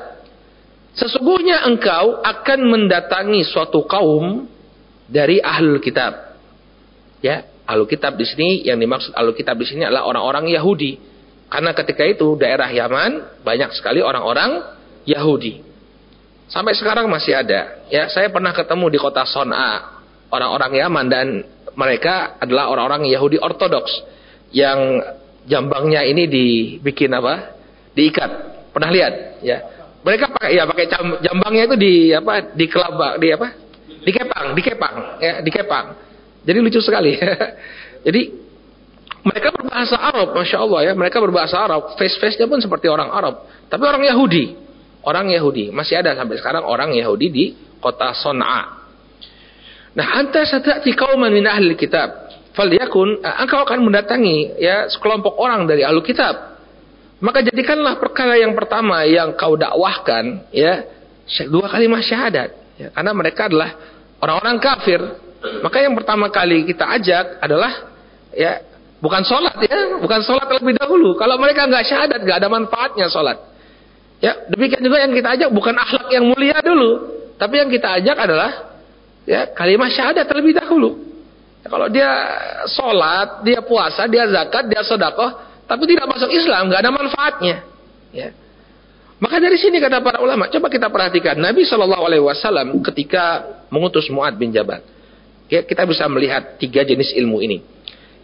[0.91, 4.43] Sesungguhnya engkau akan mendatangi suatu kaum
[5.10, 6.36] dari ahli kitab.
[7.24, 10.99] Ya, ahli kitab di sini yang dimaksud ahli kitab di sini adalah orang-orang Yahudi.
[11.47, 14.73] Karena ketika itu daerah Yaman banyak sekali orang-orang
[15.06, 15.62] Yahudi.
[16.49, 17.86] Sampai sekarang masih ada.
[17.88, 20.02] Ya, saya pernah ketemu di kota Son'a
[20.34, 21.28] orang-orang Yaman dan
[21.78, 23.93] mereka adalah orang-orang Yahudi Ortodoks
[24.54, 25.02] yang
[25.45, 27.58] jambangnya ini dibikin apa?
[27.93, 28.32] Diikat.
[28.73, 29.13] Pernah lihat?
[29.45, 29.58] Ya.
[30.04, 30.86] Mereka pakai ya pakai
[31.23, 32.54] jambangnya itu di apa?
[32.54, 33.47] Di kelabak, di apa?
[34.04, 35.86] Dikepang, dikepang, ya, dikepang.
[36.43, 37.15] Jadi lucu sekali.
[38.06, 38.21] Jadi
[39.23, 40.93] mereka berbahasa Arab, masya Allah ya.
[40.93, 41.95] Mereka berbahasa Arab.
[41.95, 44.60] Face-face-nya pun seperti orang Arab, tapi orang Yahudi.
[45.03, 47.45] Orang Yahudi masih ada sampai sekarang orang Yahudi di
[47.84, 48.84] kota Son'a
[49.93, 52.34] Nah, anta satati kauman min ahli kitab.
[52.53, 56.58] Falyakun, eh, engkau akan mendatangi ya sekelompok orang dari ahli kitab.
[57.23, 60.86] Maka jadikanlah perkara yang pertama yang kau dakwahkan ya
[61.47, 62.49] dua kalimat syahadat.
[62.77, 63.69] Ya, karena mereka adalah
[64.17, 65.01] orang-orang kafir.
[65.43, 67.91] Maka yang pertama kali kita ajak adalah
[68.32, 68.63] ya
[69.03, 71.19] bukan sholat ya, bukan sholat terlebih dahulu.
[71.19, 73.38] Kalau mereka nggak syahadat, nggak ada manfaatnya sholat.
[74.23, 76.91] Ya, demikian juga yang kita ajak bukan akhlak yang mulia dulu,
[77.36, 78.71] tapi yang kita ajak adalah
[79.27, 80.95] ya kalimat syahadat terlebih dahulu.
[81.60, 82.10] Ya, kalau dia
[82.71, 87.56] sholat, dia puasa, dia zakat, dia sodakoh, tapi tidak masuk Islam, nggak ada manfaatnya.
[88.15, 88.32] Ya.
[89.19, 94.08] Maka dari sini kata para ulama, coba kita perhatikan Nabi Shallallahu Alaihi Wasallam ketika mengutus
[94.12, 94.84] Muad bin Jabal,
[95.54, 97.62] ya, kita bisa melihat tiga jenis ilmu ini.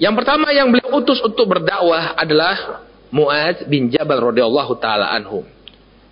[0.02, 5.46] Yang pertama yang beliau utus untuk berdakwah adalah Muad bin Jabal radhiyallahu taala anhu.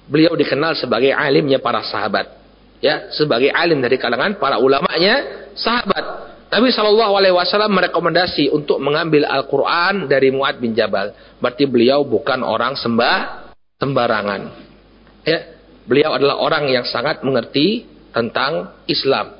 [0.06, 2.38] Beliau dikenal sebagai alimnya para sahabat
[2.77, 7.36] ya sebagai alim dari kalangan para ulamanya sahabat Nabi Shallallahu Alaihi
[7.67, 11.12] merekomendasi untuk mengambil Al-Quran dari Muad bin Jabal.
[11.43, 14.41] Berarti beliau bukan orang sembah sembarangan.
[15.27, 17.84] Ya, beliau adalah orang yang sangat mengerti
[18.15, 19.37] tentang Islam.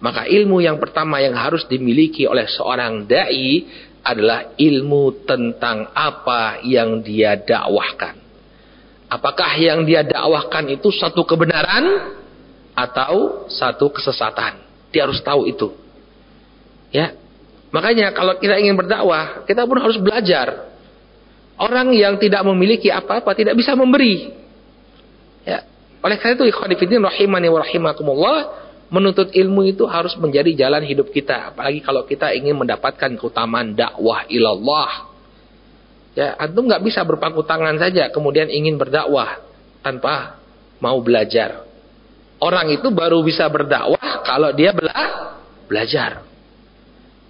[0.00, 3.68] Maka ilmu yang pertama yang harus dimiliki oleh seorang dai
[4.00, 8.16] adalah ilmu tentang apa yang dia dakwahkan.
[9.12, 12.16] Apakah yang dia dakwahkan itu satu kebenaran
[12.72, 14.64] atau satu kesesatan.
[14.88, 15.68] Dia harus tahu itu.
[16.90, 17.14] Ya.
[17.70, 20.72] Makanya kalau kita ingin berdakwah, kita pun harus belajar.
[21.60, 24.32] Orang yang tidak memiliki apa-apa tidak bisa memberi.
[25.44, 25.68] Ya.
[26.00, 28.36] Oleh karena itu ikhwan fillah rahimani wa rahimakumullah,
[28.90, 34.26] menuntut ilmu itu harus menjadi jalan hidup kita, apalagi kalau kita ingin mendapatkan keutamaan dakwah
[34.26, 35.08] ilallah.
[36.18, 39.38] Ya, antum nggak bisa berpangku tangan saja kemudian ingin berdakwah
[39.80, 40.42] tanpa
[40.82, 41.62] mau belajar.
[42.42, 45.38] Orang itu baru bisa berdakwah kalau dia bela
[45.70, 46.26] belajar.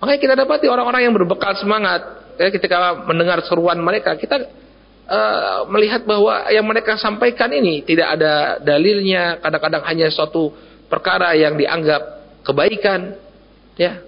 [0.01, 2.01] Makanya kita dapati orang-orang yang berbekal semangat
[2.40, 4.49] ya, ketika mendengar seruan mereka, kita
[5.05, 10.57] uh, melihat bahwa yang mereka sampaikan ini tidak ada dalilnya, kadang-kadang hanya suatu
[10.90, 12.03] perkara yang dianggap
[12.42, 13.14] kebaikan,
[13.79, 14.03] ya.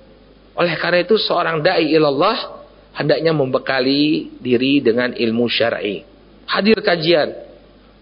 [0.53, 2.61] Oleh karena itu seorang dai ilallah
[2.93, 6.05] hendaknya membekali diri dengan ilmu syar'i.
[6.45, 7.33] Hadir kajian.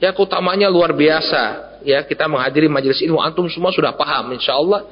[0.02, 4.84] Ya keutamanya luar biasa ya kita menghadiri majelis ilmu antum semua sudah paham insyaallah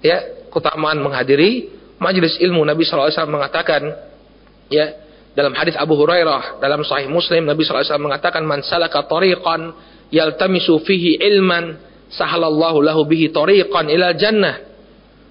[0.00, 1.68] ya keutamaan menghadiri
[2.00, 3.92] majelis ilmu Nabi SAW mengatakan
[4.72, 4.96] ya
[5.36, 9.72] dalam hadis Abu Hurairah dalam Sahih Muslim Nabi SAW mengatakan man salaka tariqan
[10.10, 11.76] yaltamisu fihi ilman
[12.10, 14.68] sahalallahu lahu bihi tariqan ila jannah.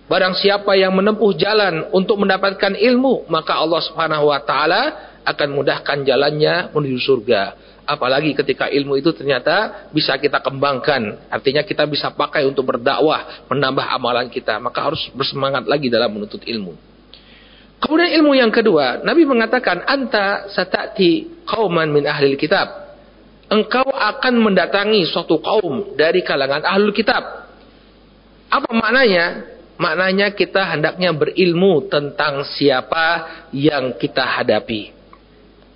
[0.10, 6.02] Barang siapa yang menempuh jalan untuk mendapatkan ilmu maka Allah Subhanahu wa taala akan mudahkan
[6.02, 7.42] jalannya menuju surga.
[7.86, 11.30] Apalagi ketika ilmu itu ternyata bisa kita kembangkan.
[11.30, 14.58] Artinya kita bisa pakai untuk berdakwah menambah amalan kita.
[14.62, 16.78] Maka harus bersemangat lagi dalam menuntut ilmu.
[17.80, 22.88] Kemudian ilmu yang kedua Nabi mengatakan anta satati kauman min ahli kitab
[23.50, 27.50] engkau akan mendatangi suatu kaum dari kalangan ahli kitab
[28.50, 29.46] apa maknanya
[29.78, 34.94] maknanya kita hendaknya berilmu tentang siapa yang kita hadapi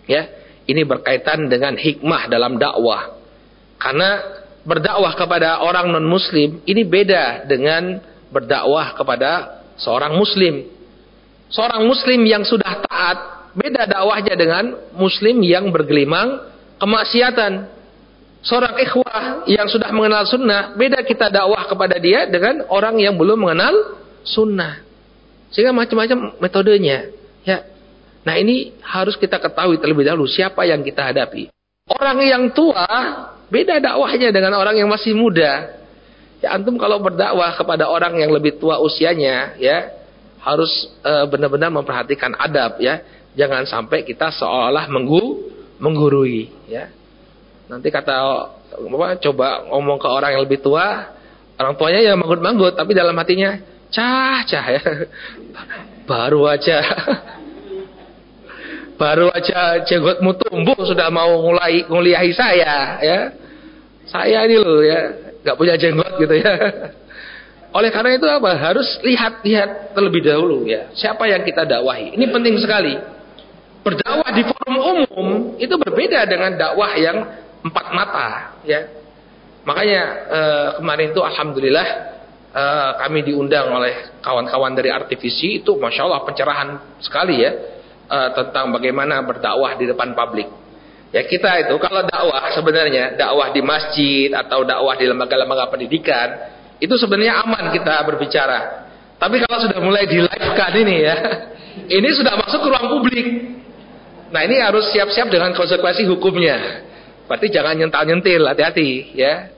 [0.05, 3.19] ya ini berkaitan dengan hikmah dalam dakwah.
[3.75, 7.99] Karena berdakwah kepada orang non-muslim ini beda dengan
[8.31, 10.71] berdakwah kepada seorang muslim.
[11.51, 13.17] Seorang muslim yang sudah taat
[13.53, 16.52] beda dakwahnya dengan muslim yang bergelimang
[16.83, 17.71] kemaksiatan.
[18.43, 23.39] Seorang ikhwah yang sudah mengenal sunnah beda kita dakwah kepada dia dengan orang yang belum
[23.39, 24.83] mengenal sunnah.
[25.47, 27.07] Sehingga macam-macam metodenya.
[27.47, 27.63] Ya,
[28.23, 31.51] Nah ini harus kita ketahui terlebih dahulu siapa yang kita hadapi.
[31.91, 32.87] Orang yang tua
[33.51, 35.83] beda dakwahnya dengan orang yang masih muda.
[36.39, 39.91] Ya antum kalau berdakwah kepada orang yang lebih tua usianya, ya
[40.43, 40.71] harus
[41.03, 43.03] uh, benar-benar memperhatikan adab ya.
[43.35, 45.52] Jangan sampai kita seolah-olah menggu
[45.83, 46.87] menggurui ya.
[47.67, 48.13] Nanti kata
[48.79, 51.11] apa, coba ngomong ke orang yang lebih tua,
[51.59, 53.59] orang tuanya ya manggut-manggut tapi dalam hatinya
[53.91, 54.83] cah cah ya.
[56.09, 56.83] Baru aja
[59.03, 63.19] baru aja jenggotmu tumbuh sudah mau mulai nguliahi saya ya.
[64.03, 64.99] Saya ini loh ya,
[65.43, 66.53] nggak punya jenggot gitu ya.
[67.77, 68.53] Oleh karena itu apa?
[68.59, 70.93] Harus lihat-lihat terlebih dahulu ya.
[70.93, 72.13] Siapa yang kita dakwahi?
[72.13, 72.93] Ini penting sekali.
[73.83, 77.17] Berdakwah di forum umum itu berbeda dengan dakwah yang
[77.63, 78.27] empat mata
[78.63, 78.87] ya.
[79.63, 81.87] Makanya eh, kemarin itu alhamdulillah
[82.51, 86.69] eh, kami diundang oleh kawan-kawan dari Artivisi itu masya Allah pencerahan
[87.03, 87.51] sekali ya
[88.07, 90.47] eh, tentang bagaimana berdakwah di depan publik.
[91.13, 96.27] Ya kita itu kalau dakwah sebenarnya dakwah di masjid atau dakwah di lembaga-lembaga pendidikan
[96.81, 98.59] itu sebenarnya aman kita berbicara.
[99.21, 101.15] Tapi kalau sudah mulai di live kan ini ya,
[102.01, 103.27] ini sudah masuk ke ruang publik.
[104.33, 106.81] Nah ini harus siap-siap dengan konsekuensi hukumnya.
[107.29, 109.53] Berarti jangan nyental-nyentil, hati-hati ya.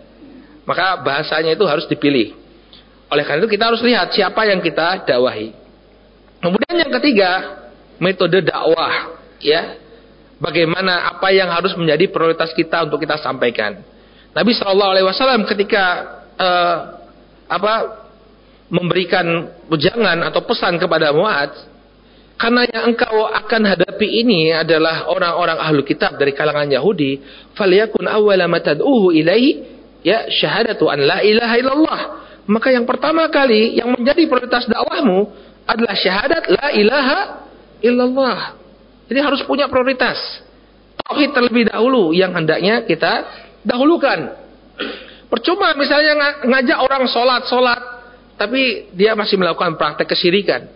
[0.67, 2.35] Maka bahasanya itu harus dipilih.
[3.07, 5.55] Oleh karena itu kita harus lihat siapa yang kita dakwahi.
[6.43, 7.31] Kemudian yang ketiga,
[8.03, 9.79] metode dakwah ya.
[10.35, 13.79] Bagaimana apa yang harus menjadi prioritas kita untuk kita sampaikan.
[14.35, 15.83] Nabi Shallallahu Alaihi Wasallam ketika
[16.35, 16.77] uh,
[17.47, 18.03] apa
[18.67, 21.55] memberikan ujangan atau pesan kepada Muaz
[22.35, 27.23] karena yang engkau akan hadapi ini adalah orang-orang ahlu kitab dari kalangan Yahudi
[27.55, 29.63] falyakun awwala ma tad'uhu ilaihi
[30.03, 32.01] ya syahadatu an la ilaha illallah.
[32.45, 35.31] Maka yang pertama kali yang menjadi prioritas dakwahmu
[35.65, 37.19] adalah syahadat la ilaha
[37.81, 38.39] illallah.
[39.07, 40.19] Jadi harus punya prioritas.
[41.07, 43.25] Tauhid terlebih dahulu yang hendaknya kita
[43.65, 44.37] dahulukan.
[45.31, 47.81] Percuma misalnya ngajak orang sholat-sholat,
[48.37, 50.69] tapi dia masih melakukan praktek kesyirikan.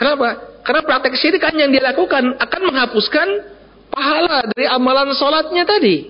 [0.00, 0.28] Kenapa?
[0.64, 3.28] Karena praktek kesyirikan yang dia lakukan akan menghapuskan
[3.92, 6.08] pahala dari amalan sholatnya tadi.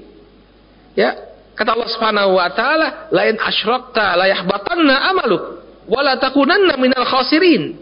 [0.95, 1.19] Ya,
[1.59, 5.43] kata Allah Subhanahu wa taala, "Lain asyrakta la yahbatanna amaluk
[5.91, 7.75] wa la takunanna minal khasirin."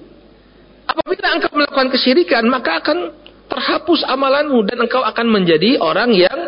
[0.88, 3.12] Apabila engkau melakukan kesyirikan, maka akan
[3.52, 6.38] terhapus amalanmu dan engkau akan menjadi orang yang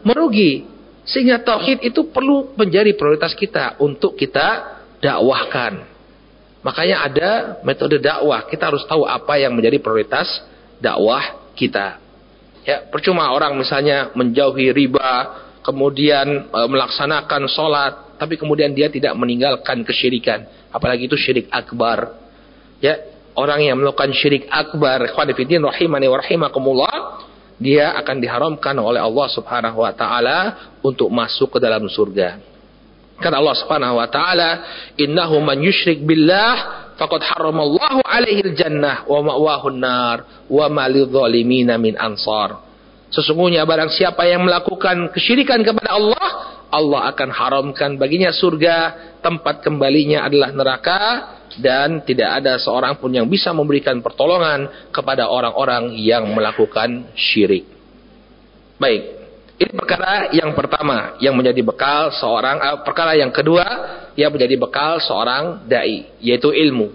[0.00, 0.64] merugi.
[1.04, 5.89] Sehingga tauhid itu perlu menjadi prioritas kita untuk kita dakwahkan.
[6.60, 7.30] Makanya ada
[7.64, 8.44] metode dakwah.
[8.44, 10.28] Kita harus tahu apa yang menjadi prioritas
[10.76, 12.00] dakwah kita.
[12.68, 19.80] Ya, percuma orang misalnya menjauhi riba, kemudian e, melaksanakan sholat, tapi kemudian dia tidak meninggalkan
[19.80, 22.20] kesyirikan, apalagi itu syirik akbar.
[22.84, 23.00] Ya,
[23.32, 26.96] orang yang melakukan syirik akbar, khwanifidin rahimani wa rahimakumullah,
[27.56, 30.38] dia akan diharamkan oleh Allah Subhanahu wa taala
[30.84, 32.40] untuk masuk ke dalam surga.
[33.20, 34.50] Kata Allah Subhanahu wa taala,
[34.96, 42.00] "Innahu man yusyrik billah faqad haramallahu alaihi jannah wa ma'wahu nar wa ma lidzalimina min
[42.00, 42.64] ansar."
[43.12, 46.28] Sesungguhnya barang siapa yang melakukan kesyirikan kepada Allah,
[46.72, 48.76] Allah akan haramkan baginya surga,
[49.20, 51.02] tempat kembalinya adalah neraka
[51.58, 57.66] dan tidak ada seorang pun yang bisa memberikan pertolongan kepada orang-orang yang melakukan syirik.
[58.80, 59.19] Baik,
[59.60, 63.66] ini perkara yang pertama yang menjadi bekal seorang uh, perkara yang kedua
[64.16, 66.88] yang menjadi bekal seorang dai yaitu ilmu.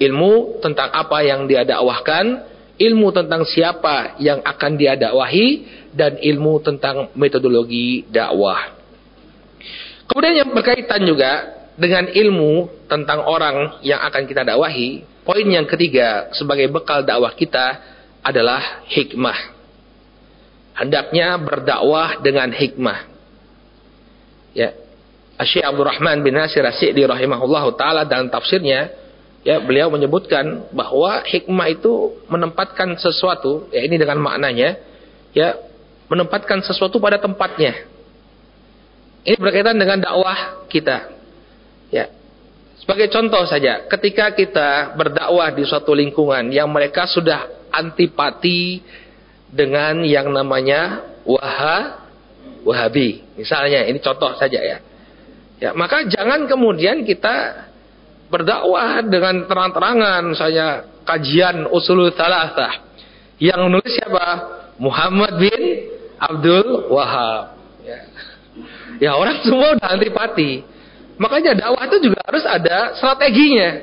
[0.00, 2.48] Ilmu tentang apa yang dia dakwahkan,
[2.80, 8.72] ilmu tentang siapa yang akan dia dakwahi dan ilmu tentang metodologi dakwah.
[10.08, 16.32] Kemudian yang berkaitan juga dengan ilmu tentang orang yang akan kita dakwahi, poin yang ketiga
[16.32, 17.84] sebagai bekal dakwah kita
[18.24, 19.57] adalah hikmah.
[20.78, 23.10] Hendaknya berdakwah dengan hikmah.
[24.54, 24.70] Ya.
[25.42, 28.90] Syekh Abdul Rahman bin Nasir As-Sa'di rahimahullah taala dalam tafsirnya
[29.46, 34.82] ya beliau menyebutkan bahwa hikmah itu menempatkan sesuatu ya ini dengan maknanya
[35.30, 35.54] ya
[36.10, 37.86] menempatkan sesuatu pada tempatnya.
[39.22, 41.12] Ini berkaitan dengan dakwah kita.
[41.92, 42.08] Ya.
[42.80, 48.80] Sebagai contoh saja, ketika kita berdakwah di suatu lingkungan yang mereka sudah antipati
[49.48, 52.08] dengan yang namanya waha
[52.64, 54.78] wahabi, misalnya ini contoh saja ya.
[55.58, 57.66] Ya, maka jangan kemudian kita
[58.30, 62.86] berdakwah dengan terang-terangan saya kajian usul thalathah
[63.42, 64.58] yang nulis siapa?
[64.78, 65.62] Muhammad bin
[66.18, 67.58] Abdul Wahab.
[67.82, 68.00] Ya,
[69.02, 70.62] ya orang semua udah antipati.
[71.18, 73.82] Makanya dakwah itu juga harus ada strateginya.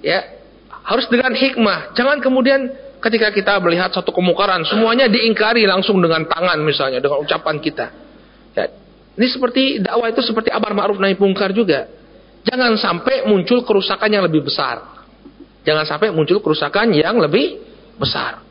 [0.00, 0.40] Ya,
[0.84, 1.92] harus dengan hikmah.
[1.92, 2.72] Jangan kemudian
[3.06, 7.86] ketika kita melihat satu kemungkaran semuanya diingkari langsung dengan tangan misalnya dengan ucapan kita.
[8.58, 8.66] Ya,
[9.14, 11.86] ini seperti dakwah itu seperti amar ma'ruf nahi mungkar juga.
[12.42, 15.06] Jangan sampai muncul kerusakan yang lebih besar.
[15.62, 17.62] Jangan sampai muncul kerusakan yang lebih
[17.98, 18.42] besar.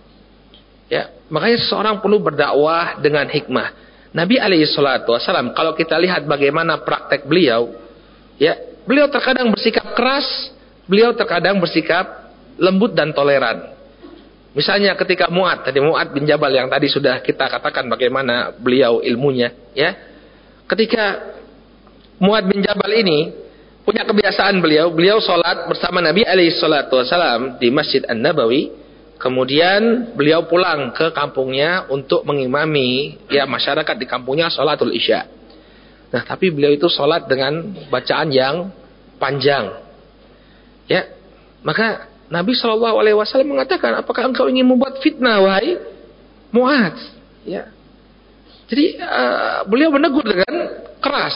[0.87, 3.83] Ya, makanya seseorang perlu berdakwah dengan hikmah.
[4.15, 7.75] Nabi alaihi salatu wasallam kalau kita lihat bagaimana praktek beliau,
[8.39, 8.55] ya,
[8.87, 10.27] beliau terkadang bersikap keras,
[10.87, 13.74] beliau terkadang bersikap lembut dan toleran.
[14.55, 19.51] Misalnya ketika Mu'ad, tadi Mu'ad bin Jabal yang tadi sudah kita katakan bagaimana beliau ilmunya,
[19.75, 19.91] ya.
[20.63, 21.35] Ketika
[22.23, 23.35] Mu'ad bin Jabal ini
[23.83, 28.71] punya kebiasaan beliau, beliau sholat bersama Nabi alaihi salatu wasallam di Masjid An-Nabawi,
[29.19, 35.27] kemudian beliau pulang ke kampungnya untuk mengimami ya masyarakat di kampungnya sholatul isya.
[36.15, 38.71] Nah, tapi beliau itu sholat dengan bacaan yang
[39.19, 39.83] panjang.
[40.87, 41.11] Ya,
[41.59, 45.77] maka Nabi Shallallahu Alaihi Wasallam mengatakan, apakah engkau ingin membuat fitnah, wahai
[46.49, 46.95] Muad?
[47.45, 47.69] Ya.
[48.65, 51.35] Jadi uh, beliau menegur dengan keras.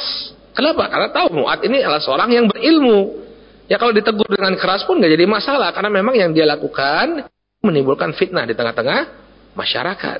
[0.57, 0.89] Kenapa?
[0.89, 3.21] Karena tahu Muad ini adalah seorang yang berilmu.
[3.69, 7.29] Ya kalau ditegur dengan keras pun nggak jadi masalah karena memang yang dia lakukan
[7.61, 9.13] menimbulkan fitnah di tengah-tengah
[9.53, 10.19] masyarakat.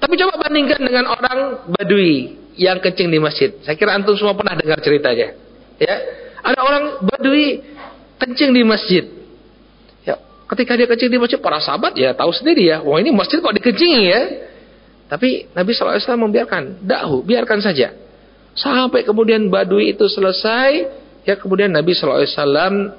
[0.00, 3.54] Tapi coba bandingkan dengan orang Badui yang kencing di masjid.
[3.62, 5.36] Saya kira antum semua pernah dengar ceritanya.
[5.78, 5.96] Ya,
[6.42, 7.62] ada orang Badui
[8.18, 9.19] kencing di masjid.
[10.50, 13.54] Ketika dia kecil di masjid, para sahabat ya tahu sendiri ya, wah ini masjid kok
[13.54, 14.22] dikencingi ya.
[15.06, 17.94] Tapi Nabi SAW membiarkan, dahu, biarkan saja.
[18.58, 20.90] Sampai kemudian badui itu selesai,
[21.22, 22.26] ya kemudian Nabi SAW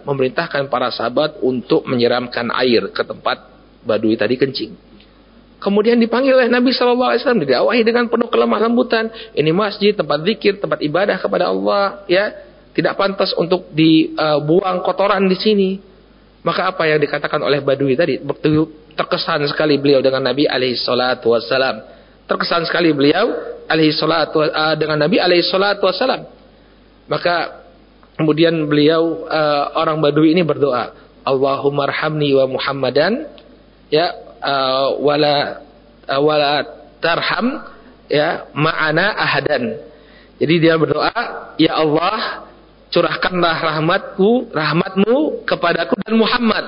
[0.07, 3.51] memerintahkan para sahabat untuk menyiramkan air ke tempat
[3.83, 4.71] badui tadi kencing.
[5.59, 9.11] Kemudian dipanggil oleh Nabi SAW, didakwahi dengan penuh kelemah lembutan.
[9.35, 12.31] Ini masjid, tempat zikir, tempat ibadah kepada Allah, ya
[12.71, 15.90] tidak pantas untuk dibuang kotoran di sini.
[16.41, 18.17] Maka apa yang dikatakan oleh Badui tadi
[18.97, 21.85] terkesan sekali beliau dengan Nabi alaihi salatu wasalam.
[22.25, 23.29] Terkesan sekali beliau
[23.69, 26.25] alaihi salatu uh, dengan Nabi alaihi salatu wasalam.
[27.05, 27.61] Maka
[28.17, 33.29] kemudian beliau uh, orang Badui ini berdoa, Allahumma arhamni wa Muhammadan
[33.93, 34.09] ya
[34.41, 35.61] uh, wala
[36.09, 36.65] uh, wala
[36.97, 37.69] tarham
[38.09, 39.77] ya ma'ana ahadan.
[40.41, 41.13] Jadi dia berdoa,
[41.61, 42.49] ya Allah
[42.91, 46.65] curahkanlah rahmatku, rahmatmu kepadaku dan Muhammad.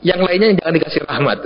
[0.00, 1.36] Yang lainnya jangan dikasih rahmat.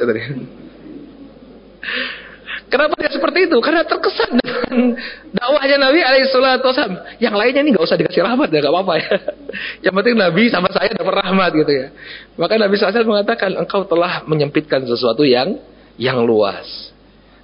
[2.71, 3.59] Kenapa dia seperti itu?
[3.61, 4.99] Karena terkesan dengan
[5.35, 7.19] dakwahnya Nabi Alaihissalam.
[7.23, 9.15] Yang lainnya ini nggak usah dikasih rahmat ya, nggak apa-apa ya.
[9.91, 11.87] Yang penting Nabi sama saya dapat rahmat gitu ya.
[12.39, 15.59] Maka Nabi SAW mengatakan engkau telah menyempitkan sesuatu yang
[15.99, 16.95] yang luas.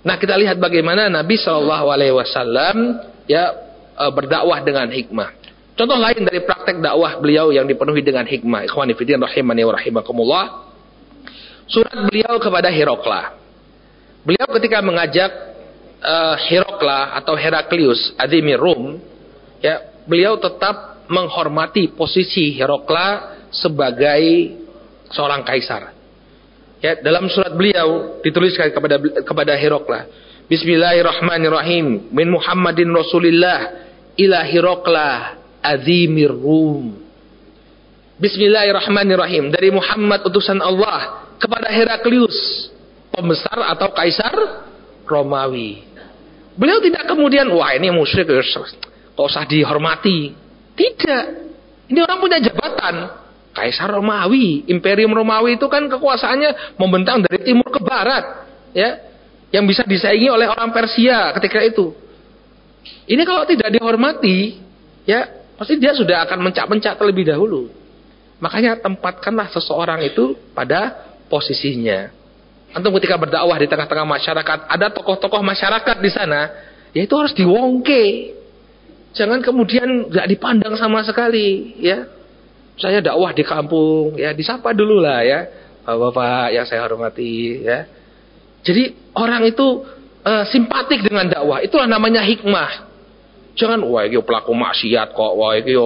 [0.01, 2.77] Nah kita lihat bagaimana Nabi Shallallahu Alaihi Wasallam
[3.29, 3.55] ya
[4.01, 5.39] eh, berdakwah dengan hikmah.
[5.81, 8.68] Contoh lain dari praktek dakwah beliau yang dipenuhi dengan hikmah.
[8.68, 10.45] Ikhwani fiddin rahimani wa rahimakumullah.
[11.64, 13.33] Surat beliau kepada Herokla.
[14.20, 15.33] Beliau ketika mengajak
[16.05, 19.01] uh, Herokla atau Heraklius Adimir Rum,
[19.64, 24.53] ya, beliau tetap menghormati posisi Herokla sebagai
[25.09, 25.97] seorang kaisar.
[26.85, 30.12] Ya, dalam surat beliau dituliskan kepada kepada Herokla,
[30.45, 33.89] Bismillahirrahmanirrahim min Muhammadin Rasulillah
[34.20, 36.97] ila Herokla azimir rum.
[38.21, 39.49] Bismillahirrahmanirrahim.
[39.49, 42.69] Dari Muhammad utusan Allah kepada Heraklius,
[43.09, 44.37] pembesar atau kaisar
[45.09, 45.89] Romawi.
[46.61, 50.37] Beliau tidak kemudian, wah ini musyrik, kok usah dihormati.
[50.77, 51.25] Tidak.
[51.89, 53.17] Ini orang punya jabatan.
[53.51, 58.47] Kaisar Romawi, Imperium Romawi itu kan kekuasaannya membentang dari timur ke barat.
[58.71, 59.01] ya
[59.51, 61.91] Yang bisa disaingi oleh orang Persia ketika itu.
[63.11, 64.63] Ini kalau tidak dihormati,
[65.03, 67.69] ya pasti dia sudah akan mencak-mencak terlebih dahulu.
[68.41, 70.97] Makanya tempatkanlah seseorang itu pada
[71.29, 72.09] posisinya.
[72.73, 76.49] Antum ketika berdakwah di tengah-tengah masyarakat, ada tokoh-tokoh masyarakat di sana,
[76.97, 78.33] ya itu harus diwongke.
[79.13, 82.09] Jangan kemudian nggak dipandang sama sekali, ya.
[82.81, 85.45] Saya dakwah di kampung, ya disapa dulu lah ya,
[85.85, 87.85] bapak-bapak yang saya hormati, ya.
[88.65, 89.85] Jadi orang itu
[90.25, 92.89] uh, simpatik dengan dakwah, itulah namanya hikmah.
[93.61, 95.77] Jangan wah iki pelaku maksiat kok, wah iki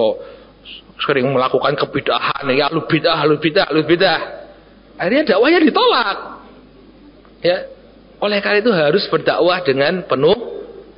[1.03, 4.19] sering melakukan kebidahan ya lu bidah, lu bidah, lu bidah.
[4.95, 6.17] Akhirnya dakwahnya ditolak.
[7.43, 7.57] Ya.
[8.23, 10.39] Oleh karena itu harus berdakwah dengan penuh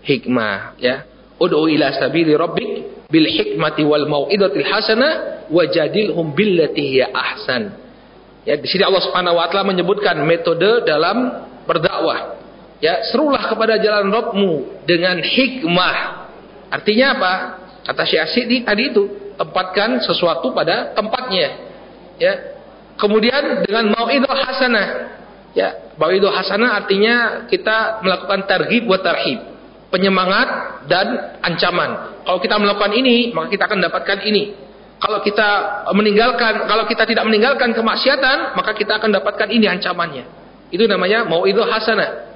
[0.06, 1.10] hikmah, ya.
[1.42, 2.70] Ud'u ila sabili rabbik
[3.10, 5.14] bil hikmati wal mau'izatil hasanah
[5.50, 7.74] wajadilhum billati hiya ahsan.
[8.46, 12.38] Ya, di sini Allah Subhanahu wa taala menyebutkan metode dalam berdakwah.
[12.78, 16.27] Ya, serulah kepada jalan Rabbmu dengan hikmah
[16.68, 17.34] Artinya apa?
[17.88, 21.48] Kata Syekh Asyidi tadi itu, tempatkan sesuatu pada tempatnya.
[22.20, 22.34] Ya.
[22.98, 24.88] Kemudian dengan mau'idah hasanah.
[25.54, 29.56] Ya, mau'idah hasanah artinya kita melakukan targhib buat tarhib.
[29.88, 32.20] Penyemangat dan ancaman.
[32.28, 34.44] Kalau kita melakukan ini, maka kita akan dapatkan ini.
[34.98, 35.48] Kalau kita
[35.94, 40.26] meninggalkan, kalau kita tidak meninggalkan kemaksiatan, maka kita akan dapatkan ini ancamannya.
[40.74, 42.27] Itu namanya mau itu hasanah.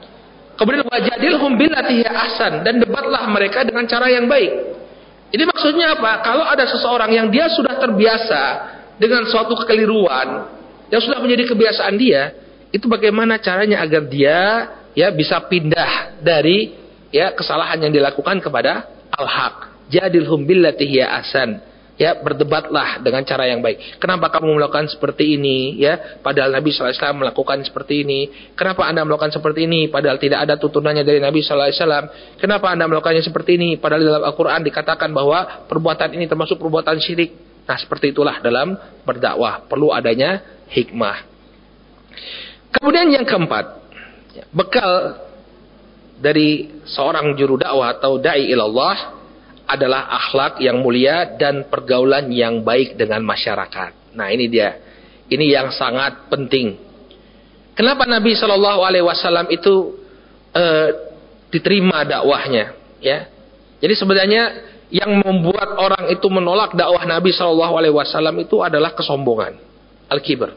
[0.62, 4.78] Kemudian wajadilhum billati ahsan dan debatlah mereka dengan cara yang baik.
[5.34, 6.22] Ini maksudnya apa?
[6.22, 8.42] Kalau ada seseorang yang dia sudah terbiasa
[9.02, 10.54] dengan suatu kekeliruan
[10.94, 12.38] yang sudah menjadi kebiasaan dia,
[12.70, 16.78] itu bagaimana caranya agar dia ya bisa pindah dari
[17.10, 18.86] ya kesalahan yang dilakukan kepada
[19.18, 19.90] al-haq.
[19.90, 21.58] Jadilhum billati hiya ahsan
[22.02, 24.02] ya berdebatlah dengan cara yang baik.
[24.02, 26.18] Kenapa kamu melakukan seperti ini ya?
[26.26, 28.50] Padahal Nabi SAW melakukan seperti ini.
[28.58, 29.86] Kenapa anda melakukan seperti ini?
[29.94, 32.42] Padahal tidak ada tuntunannya dari Nabi SAW.
[32.42, 33.78] Kenapa anda melakukannya seperti ini?
[33.78, 37.38] Padahal dalam Al-Quran dikatakan bahwa perbuatan ini termasuk perbuatan syirik.
[37.70, 38.74] Nah seperti itulah dalam
[39.06, 39.70] berdakwah.
[39.70, 40.42] Perlu adanya
[40.74, 41.30] hikmah.
[42.82, 43.78] Kemudian yang keempat.
[44.50, 45.22] Bekal
[46.18, 49.21] dari seorang juru dakwah atau da'i ilallah
[49.72, 54.12] adalah akhlak yang mulia dan pergaulan yang baik dengan masyarakat.
[54.12, 54.76] Nah ini dia,
[55.32, 56.76] ini yang sangat penting.
[57.72, 59.96] Kenapa Nabi Shallallahu Alaihi Wasallam itu
[60.52, 60.90] uh,
[61.48, 62.76] diterima dakwahnya?
[63.00, 63.32] Ya,
[63.80, 64.44] jadi sebenarnya
[64.92, 69.56] yang membuat orang itu menolak dakwah Nabi Shallallahu Alaihi Wasallam itu adalah kesombongan,
[70.12, 70.52] al-kibr.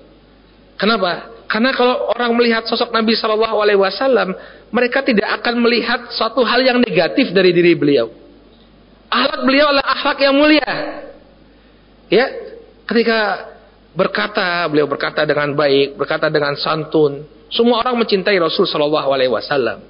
[0.74, 1.30] Kenapa?
[1.46, 4.34] Karena kalau orang melihat sosok Nabi Shallallahu Alaihi Wasallam,
[4.74, 8.23] mereka tidak akan melihat suatu hal yang negatif dari diri beliau
[9.14, 10.72] Akhlak beliau adalah akhlak yang mulia.
[12.10, 12.26] Ya,
[12.90, 13.46] ketika
[13.94, 17.22] berkata, beliau berkata dengan baik, berkata dengan santun.
[17.46, 19.86] Semua orang mencintai Rasul Shallallahu Alaihi Wasallam.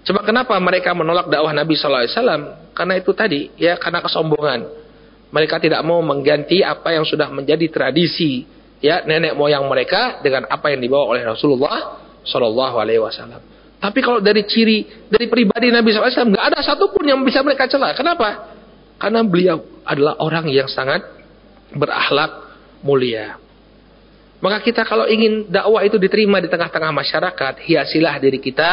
[0.00, 2.42] Coba kenapa mereka menolak dakwah Nabi Shallallahu Alaihi Wasallam?
[2.72, 4.60] Karena itu tadi, ya karena kesombongan.
[5.28, 8.48] Mereka tidak mau mengganti apa yang sudah menjadi tradisi,
[8.80, 13.57] ya nenek moyang mereka dengan apa yang dibawa oleh Rasulullah Shallallahu Alaihi Wasallam.
[13.78, 17.94] Tapi kalau dari ciri, dari pribadi Nabi SAW, nggak ada satupun yang bisa mereka celah.
[17.94, 18.50] Kenapa?
[18.98, 21.06] Karena beliau adalah orang yang sangat
[21.70, 23.38] berakhlak mulia.
[24.42, 28.70] Maka kita kalau ingin dakwah itu diterima di tengah-tengah masyarakat, hiasilah diri kita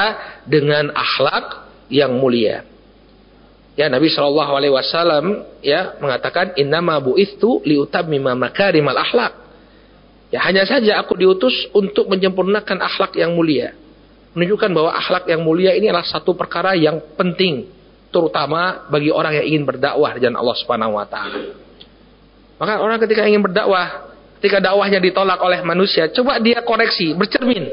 [0.50, 2.66] dengan akhlak yang mulia.
[3.78, 5.26] Ya Nabi Shallallahu Alaihi Wasallam
[5.62, 9.38] ya mengatakan innama buistu liutammima makarimal akhlak.
[10.34, 13.85] Ya hanya saja aku diutus untuk menyempurnakan akhlak yang mulia
[14.36, 17.72] menunjukkan bahwa akhlak yang mulia ini adalah satu perkara yang penting
[18.12, 21.40] terutama bagi orang yang ingin berdakwah di Allah Subhanahu wa taala.
[22.56, 27.68] Maka orang ketika ingin berdakwah, ketika dakwahnya ditolak oleh manusia, coba dia koreksi, bercermin.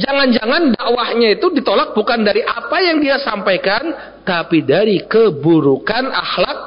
[0.00, 6.58] Jangan-jangan dakwahnya itu ditolak bukan dari apa yang dia sampaikan, tapi dari keburukan akhlak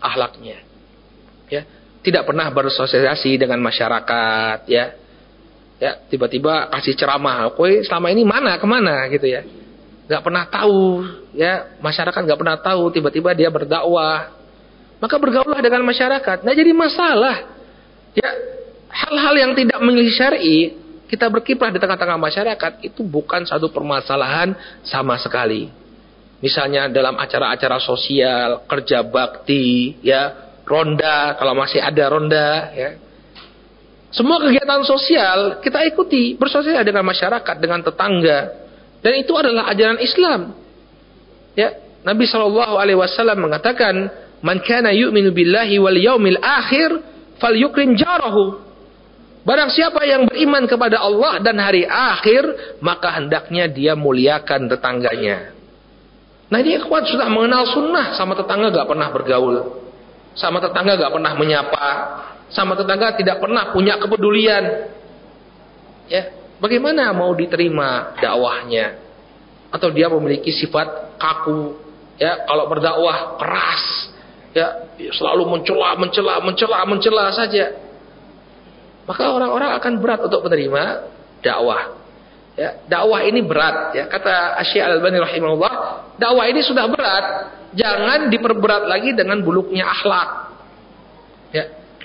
[0.00, 0.60] akhlaknya.
[1.48, 1.64] Ya,
[2.00, 4.96] tidak pernah bersosialisasi dengan masyarakat, ya
[5.80, 7.50] ya tiba-tiba kasih ceramah.
[7.56, 9.42] Kue selama ini mana ke mana gitu ya.
[10.06, 11.74] Nggak pernah tahu ya.
[11.80, 14.36] Masyarakat nggak pernah tahu tiba-tiba dia berdakwah.
[15.00, 16.44] Maka bergaullah dengan masyarakat.
[16.44, 17.48] Nah jadi masalah.
[18.12, 18.28] Ya
[18.92, 20.76] hal-hal yang tidak memiliki syari
[21.10, 24.54] kita berkiprah di tengah-tengah masyarakat itu bukan satu permasalahan
[24.86, 25.66] sama sekali.
[26.38, 32.90] Misalnya dalam acara-acara sosial kerja bakti ya ronda kalau masih ada ronda ya
[34.10, 38.38] semua kegiatan sosial kita ikuti, bersosial dengan masyarakat, dengan tetangga.
[39.00, 40.40] Dan itu adalah ajaran Islam.
[41.54, 44.10] Ya, Nabi Shallallahu alaihi wasallam mengatakan,
[44.42, 46.90] "Man kana yu'minu billahi wal yaumil akhir
[47.38, 48.66] falyukrim jarahu."
[49.40, 55.56] Barang siapa yang beriman kepada Allah dan hari akhir, maka hendaknya dia muliakan tetangganya.
[56.50, 59.56] Nah ini kuat sudah mengenal sunnah sama tetangga gak pernah bergaul.
[60.36, 61.86] Sama tetangga gak pernah menyapa
[62.50, 64.90] sama tetangga tidak pernah punya kepedulian.
[66.10, 68.98] Ya, bagaimana mau diterima dakwahnya?
[69.70, 71.78] Atau dia memiliki sifat kaku,
[72.18, 74.10] ya, kalau berdakwah keras,
[74.50, 74.66] ya,
[75.14, 77.78] selalu mencela, mencela, mencela, mencela saja.
[79.06, 80.82] Maka orang-orang akan berat untuk menerima
[81.38, 82.02] dakwah.
[82.58, 84.10] Ya, dakwah ini berat ya.
[84.10, 85.74] Kata Asy Al-Albani rahimahullah,
[86.18, 87.26] dakwah ini sudah berat,
[87.78, 90.49] jangan diperberat lagi dengan buluknya akhlak.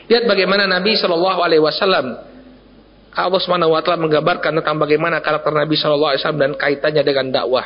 [0.05, 2.35] Ya, Lihat bagaimana Nabi Shallallahu Alaihi Wasallam
[3.15, 7.25] Allah Subhanahu Wa Taala menggambarkan tentang bagaimana karakter Nabi Shallallahu Alaihi Wasallam dan kaitannya dengan
[7.31, 7.65] dakwah.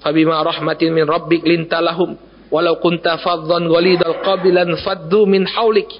[0.00, 2.14] Fabima rahmatin min rabbik lintalahum
[2.54, 5.90] walau kunta faddan ghalidal qabilan faddu min haulik.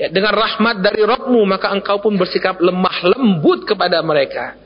[0.00, 4.56] Ya, dengan rahmat dari Rabbmu maka engkau pun bersikap lemah lembut kepada mereka.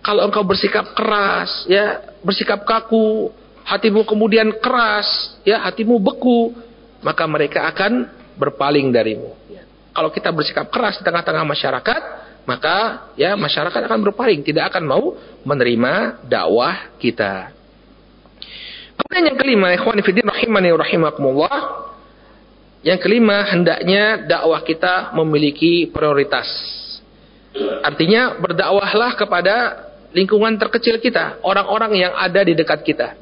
[0.00, 3.28] Kalau engkau bersikap keras, ya bersikap kaku,
[3.68, 6.56] hatimu kemudian keras, ya hatimu beku,
[7.04, 8.08] maka mereka akan
[8.40, 9.36] berpaling darimu.
[9.98, 12.02] Kalau kita bersikap keras di tengah-tengah masyarakat,
[12.46, 17.50] maka ya masyarakat akan berpaling, tidak akan mau menerima dakwah kita.
[18.94, 21.58] Kemudian yang kelima, ikhwan fillah rahimani rahimakumullah,
[22.86, 26.46] Yang kelima, hendaknya dakwah kita memiliki prioritas.
[27.82, 29.56] Artinya berdakwahlah kepada
[30.14, 33.18] lingkungan terkecil kita, orang-orang yang ada di dekat kita.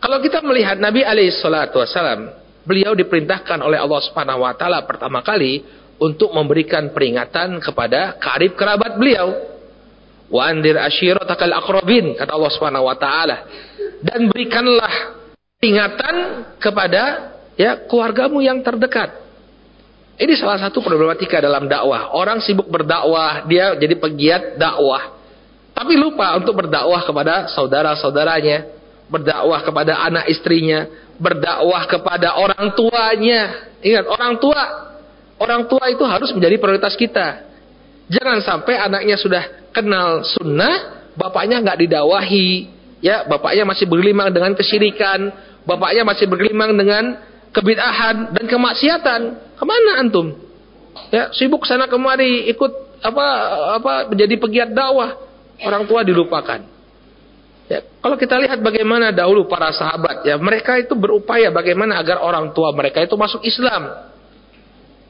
[0.00, 2.32] Kalau kita melihat Nabi alaihi salatu wasalam,
[2.66, 5.62] beliau diperintahkan oleh Allah Subhanahu wa taala pertama kali
[5.96, 9.56] untuk memberikan peringatan kepada karib kerabat beliau.
[10.26, 13.36] Wa andir ashiratakal aqrabin kata Allah Subhanahu wa taala.
[14.02, 15.16] Dan berikanlah
[15.62, 16.14] peringatan
[16.58, 17.02] kepada
[17.54, 19.24] ya keluargamu yang terdekat.
[20.16, 22.16] Ini salah satu problematika dalam dakwah.
[22.16, 25.12] Orang sibuk berdakwah, dia jadi pegiat dakwah.
[25.76, 28.75] Tapi lupa untuk berdakwah kepada saudara-saudaranya,
[29.06, 30.86] berdakwah kepada anak istrinya,
[31.18, 33.70] berdakwah kepada orang tuanya.
[33.82, 34.62] Ingat, orang tua.
[35.36, 37.44] Orang tua itu harus menjadi prioritas kita.
[38.08, 42.70] Jangan sampai anaknya sudah kenal sunnah, bapaknya nggak didakwahi,
[43.04, 45.28] ya bapaknya masih bergelimang dengan kesyirikan,
[45.68, 47.20] bapaknya masih bergelimang dengan
[47.52, 49.20] kebid'ahan dan kemaksiatan,
[49.58, 50.32] ke mana antum?
[51.12, 52.72] Ya, sibuk sana kemari ikut
[53.04, 53.26] apa
[53.76, 55.20] apa menjadi pegiat dakwah.
[55.60, 56.75] Orang tua dilupakan.
[57.66, 62.54] Ya, kalau kita lihat bagaimana dahulu para sahabat, ya mereka itu berupaya bagaimana agar orang
[62.54, 64.06] tua mereka itu masuk Islam.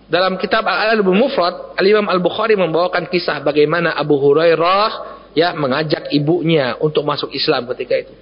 [0.09, 7.04] Dalam kitab Al-Adabul Mufrad, Al-Imam Al-Bukhari membawakan kisah bagaimana Abu Hurairah ya mengajak ibunya untuk
[7.04, 8.14] masuk Islam ketika itu.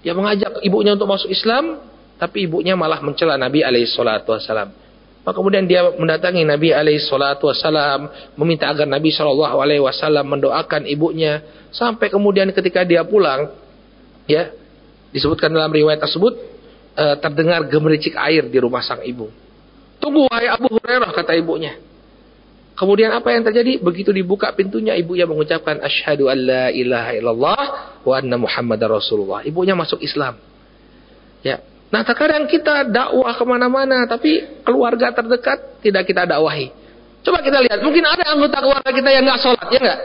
[0.00, 1.84] Dia mengajak ibunya untuk masuk Islam,
[2.16, 4.72] tapi ibunya malah mencela Nabi alaihi salatu wasalam.
[5.28, 8.08] Maka kemudian dia mendatangi Nabi alaihi salatu wasalam,
[8.40, 13.52] meminta agar Nabi sallallahu alaihi wasallam mendoakan ibunya sampai kemudian ketika dia pulang
[14.24, 14.48] ya
[15.12, 16.32] disebutkan dalam riwayat tersebut
[16.96, 19.28] eh, terdengar gemericik air di rumah sang ibu.
[20.00, 21.76] Tunggu wahai Abu Hurairah kata ibunya.
[22.72, 23.84] Kemudian apa yang terjadi?
[23.84, 27.62] Begitu dibuka pintunya, ibunya mengucapkan asyhadu an la ilaha illallah
[28.00, 29.44] wa anna muhammadar rasulullah.
[29.44, 30.40] Ibunya masuk Islam.
[31.44, 36.68] Ya, Nah terkadang kita dakwah ke mana-mana, tapi keluarga terdekat tidak kita dakwahi.
[37.24, 40.00] Coba kita lihat, mungkin ada anggota keluarga kita yang nggak sholat, ya nggak?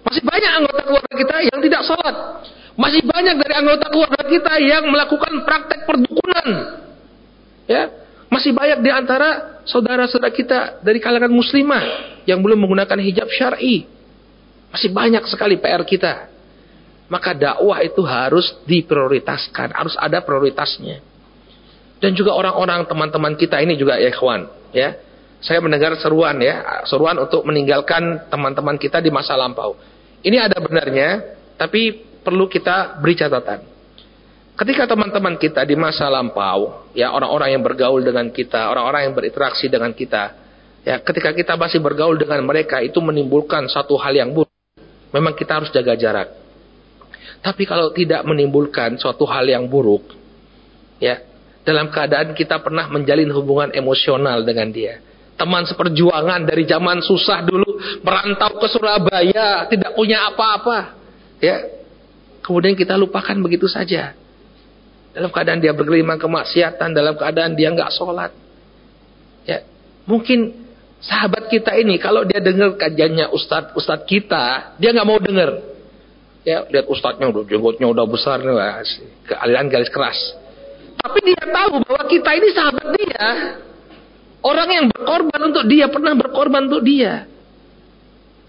[0.00, 2.16] Masih banyak anggota keluarga kita yang tidak sholat.
[2.80, 6.48] Masih banyak dari anggota keluarga kita yang melakukan praktek perdukunan.
[7.68, 7.82] Ya,
[8.32, 11.84] masih banyak di antara saudara-saudara kita dari kalangan muslimah
[12.24, 13.84] yang belum menggunakan hijab syar'i.
[14.72, 16.29] Masih banyak sekali PR kita
[17.10, 21.02] maka dakwah itu harus diprioritaskan, harus ada prioritasnya.
[21.98, 24.96] Dan juga orang-orang teman-teman kita ini juga ya ikhwan, ya.
[25.42, 29.74] Saya mendengar seruan ya, seruan untuk meninggalkan teman-teman kita di masa lampau.
[30.20, 33.60] Ini ada benarnya, tapi perlu kita beri catatan.
[34.54, 39.72] Ketika teman-teman kita di masa lampau, ya orang-orang yang bergaul dengan kita, orang-orang yang berinteraksi
[39.72, 40.36] dengan kita,
[40.84, 44.52] ya ketika kita masih bergaul dengan mereka itu menimbulkan satu hal yang buruk.
[45.16, 46.39] Memang kita harus jaga jarak.
[47.40, 50.12] Tapi kalau tidak menimbulkan suatu hal yang buruk,
[51.00, 51.24] ya,
[51.64, 55.00] dalam keadaan kita pernah menjalin hubungan emosional dengan dia.
[55.40, 61.00] Teman seperjuangan dari zaman susah dulu, merantau ke Surabaya, tidak punya apa-apa.
[61.40, 61.80] Ya.
[62.44, 64.12] Kemudian kita lupakan begitu saja.
[65.16, 68.36] Dalam keadaan dia bergelimang kemaksiatan, dalam keadaan dia nggak sholat.
[69.48, 69.64] Ya.
[70.04, 70.60] Mungkin
[71.00, 75.69] sahabat kita ini kalau dia dengar kajiannya ustadz ustadz kita, dia nggak mau dengar.
[76.40, 78.56] Ya, lihat ustadznya udah jenggotnya udah besar nih,
[79.28, 80.16] kealiran garis keras.
[81.00, 83.26] Tapi dia tahu bahwa kita ini sahabat dia.
[84.40, 87.28] Orang yang berkorban untuk dia, pernah berkorban untuk dia.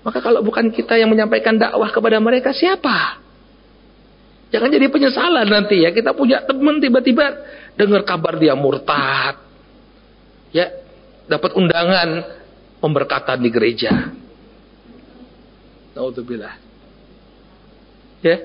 [0.07, 3.19] Maka kalau bukan kita yang menyampaikan dakwah kepada mereka, siapa?
[4.51, 5.91] Jangan jadi penyesalan nanti ya.
[5.91, 7.23] Kita punya teman tiba-tiba
[7.75, 9.35] dengar kabar dia murtad.
[10.51, 10.71] Ya,
[11.27, 12.23] dapat undangan
[12.83, 14.11] pemberkatan di gereja.
[15.95, 16.70] Naudzubillah.
[18.21, 18.37] Ya.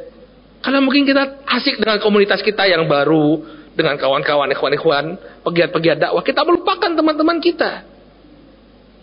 [0.65, 3.45] Karena mungkin kita asik dengan komunitas kita yang baru,
[3.77, 7.85] dengan kawan-kawan, ikhwan-ikhwan, pegiat-pegiat dakwah, kita melupakan teman-teman kita.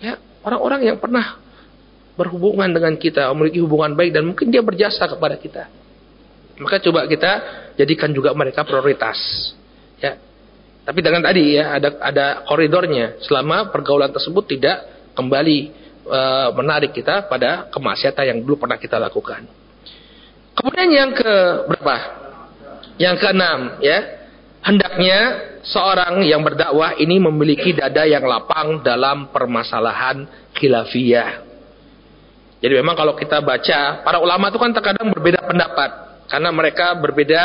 [0.02, 1.40] Ya, orang-orang yang pernah
[2.18, 5.70] berhubungan dengan kita, memiliki hubungan baik dan mungkin dia berjasa kepada kita.
[6.62, 7.32] Maka coba kita
[7.78, 9.18] jadikan juga mereka prioritas.
[9.98, 10.22] Ya.
[10.84, 14.84] Tapi dengan tadi ya ada ada koridornya selama pergaulan tersebut tidak
[15.16, 15.58] kembali
[16.06, 16.20] e,
[16.60, 19.48] menarik kita pada kemaksiatan yang dulu pernah kita lakukan.
[20.54, 21.34] Kemudian yang ke
[21.70, 21.98] berapa?
[23.02, 24.00] Yang keenam, ya.
[24.64, 25.20] Hendaknya
[25.66, 30.24] seorang yang berdakwah ini memiliki dada yang lapang dalam permasalahan
[30.56, 31.52] khilafiyah.
[32.64, 35.90] Jadi memang kalau kita baca, para ulama itu kan terkadang berbeda pendapat.
[36.32, 37.44] Karena mereka berbeda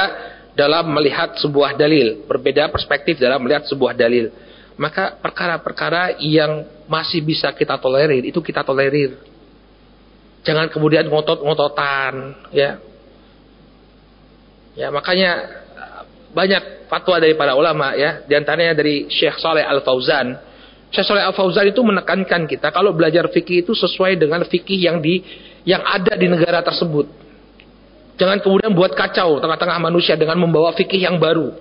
[0.54, 2.22] dalam melihat sebuah dalil.
[2.22, 4.30] Berbeda perspektif dalam melihat sebuah dalil.
[4.78, 9.18] Maka perkara-perkara yang masih bisa kita tolerir, itu kita tolerir.
[10.46, 12.46] Jangan kemudian ngotot-ngototan.
[12.54, 12.78] ya
[14.78, 15.58] Ya makanya
[16.30, 20.38] banyak fatwa dari para ulama ya, di antaranya dari Syekh Saleh Al Fauzan.
[20.94, 25.02] Syekh Saleh Al Fauzan itu menekankan kita kalau belajar fikih itu sesuai dengan fikih yang
[25.02, 25.18] di
[25.66, 27.10] yang ada di negara tersebut.
[28.22, 31.58] Jangan kemudian buat kacau tengah-tengah manusia dengan membawa fikih yang baru.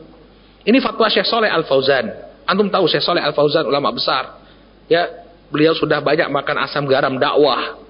[0.61, 2.05] Ini fatwa Syekh Saleh Al Fauzan.
[2.45, 4.45] Antum tahu Syekh Saleh Al Fauzan ulama besar.
[4.85, 5.09] Ya,
[5.49, 7.86] beliau sudah banyak makan asam garam dakwah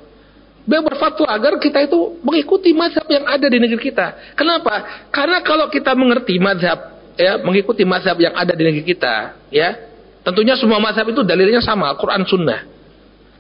[0.67, 4.35] Beliau berfatwa agar kita itu mengikuti mazhab yang ada di negeri kita.
[4.35, 5.07] Kenapa?
[5.15, 9.79] Karena kalau kita mengerti mazhab, ya, mengikuti mazhab yang ada di negeri kita, ya,
[10.27, 12.67] tentunya semua mazhab itu dalilnya sama, Al-Quran Sunnah.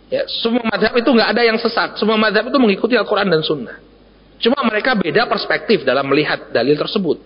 [0.07, 1.99] Ya, semua mazhab itu nggak ada yang sesat.
[1.99, 3.75] Semua mazhab itu mengikuti Al-Quran dan Sunnah.
[4.39, 7.19] Cuma mereka beda perspektif dalam melihat dalil tersebut.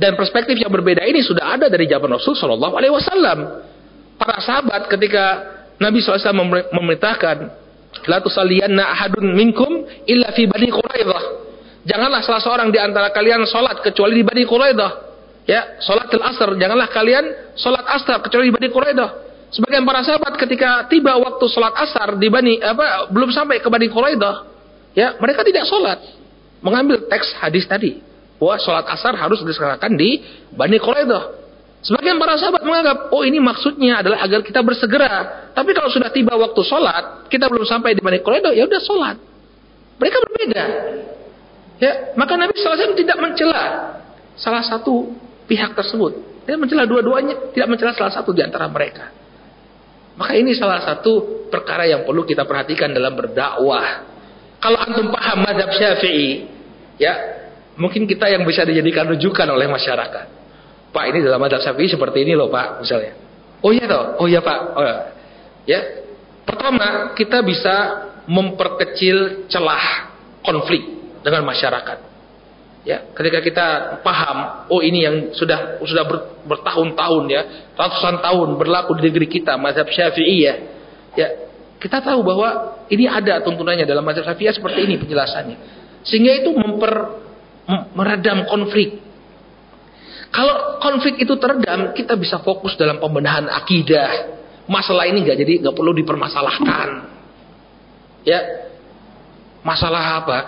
[0.00, 3.38] Dan perspektif yang berbeda ini sudah ada dari zaman Rasul Shallallahu Alaihi Wasallam.
[4.16, 5.24] Para sahabat ketika
[5.76, 6.32] Nabi SAW
[6.72, 7.61] memerintahkan
[8.08, 11.22] La tusalliyanna ahadun minkum illa fi Bani Quraidah.
[11.82, 14.90] Janganlah salah seorang di antara kalian salat kecuali di Bani Quraidah.
[15.42, 19.10] Ya, salatul asr, janganlah kalian salat asar kecuali di Bani Quraidah.
[19.52, 23.90] Sebagian para sahabat ketika tiba waktu salat asar di Bani apa belum sampai ke Bani
[23.90, 24.34] Quraidah,
[24.94, 25.98] ya, mereka tidak salat.
[26.62, 27.98] Mengambil teks hadis tadi
[28.38, 30.22] bahwa salat asar harus diselenggarakan di
[30.54, 31.41] Bani Quraidah.
[31.82, 35.50] Sebagian para sahabat menganggap, oh ini maksudnya adalah agar kita bersegera.
[35.50, 39.16] Tapi kalau sudah tiba waktu sholat, kita belum sampai di Bani Quraidah, ya udah sholat.
[39.98, 40.64] Mereka berbeda.
[41.82, 43.98] Ya, maka Nabi SAW tidak mencela
[44.38, 45.10] salah satu
[45.50, 46.46] pihak tersebut.
[46.46, 49.10] Dia mencela dua-duanya, tidak mencela salah satu di antara mereka.
[50.14, 54.06] Maka ini salah satu perkara yang perlu kita perhatikan dalam berdakwah.
[54.62, 56.46] Kalau antum paham madhab syafi'i,
[57.02, 57.14] ya
[57.74, 60.41] mungkin kita yang bisa dijadikan rujukan oleh masyarakat.
[60.92, 63.16] Pak ini dalam madhab syafi'i seperti ini loh Pak misalnya.
[63.64, 64.58] Oh iya toh, oh iya Pak.
[64.76, 64.96] Oh, iya.
[65.64, 65.80] ya.
[66.44, 67.74] Pertama kita bisa
[68.28, 70.12] memperkecil celah
[70.44, 70.82] konflik
[71.24, 72.12] dengan masyarakat.
[72.82, 73.66] Ya, ketika kita
[74.02, 76.18] paham, oh ini yang sudah sudah ber,
[76.50, 77.42] bertahun-tahun ya,
[77.78, 80.54] ratusan tahun berlaku di negeri kita mazhab Syafi'i ya.
[81.14, 81.28] Ya,
[81.78, 85.56] kita tahu bahwa ini ada tuntunannya dalam mazhab Syafi'i seperti ini penjelasannya.
[86.02, 87.22] Sehingga itu memper
[87.94, 88.98] meredam konflik
[90.32, 94.40] kalau konflik itu teredam, kita bisa fokus dalam pembenahan akidah.
[94.64, 96.88] Masalah ini nggak jadi nggak perlu dipermasalahkan.
[98.24, 98.40] Ya,
[99.60, 100.38] masalah apa?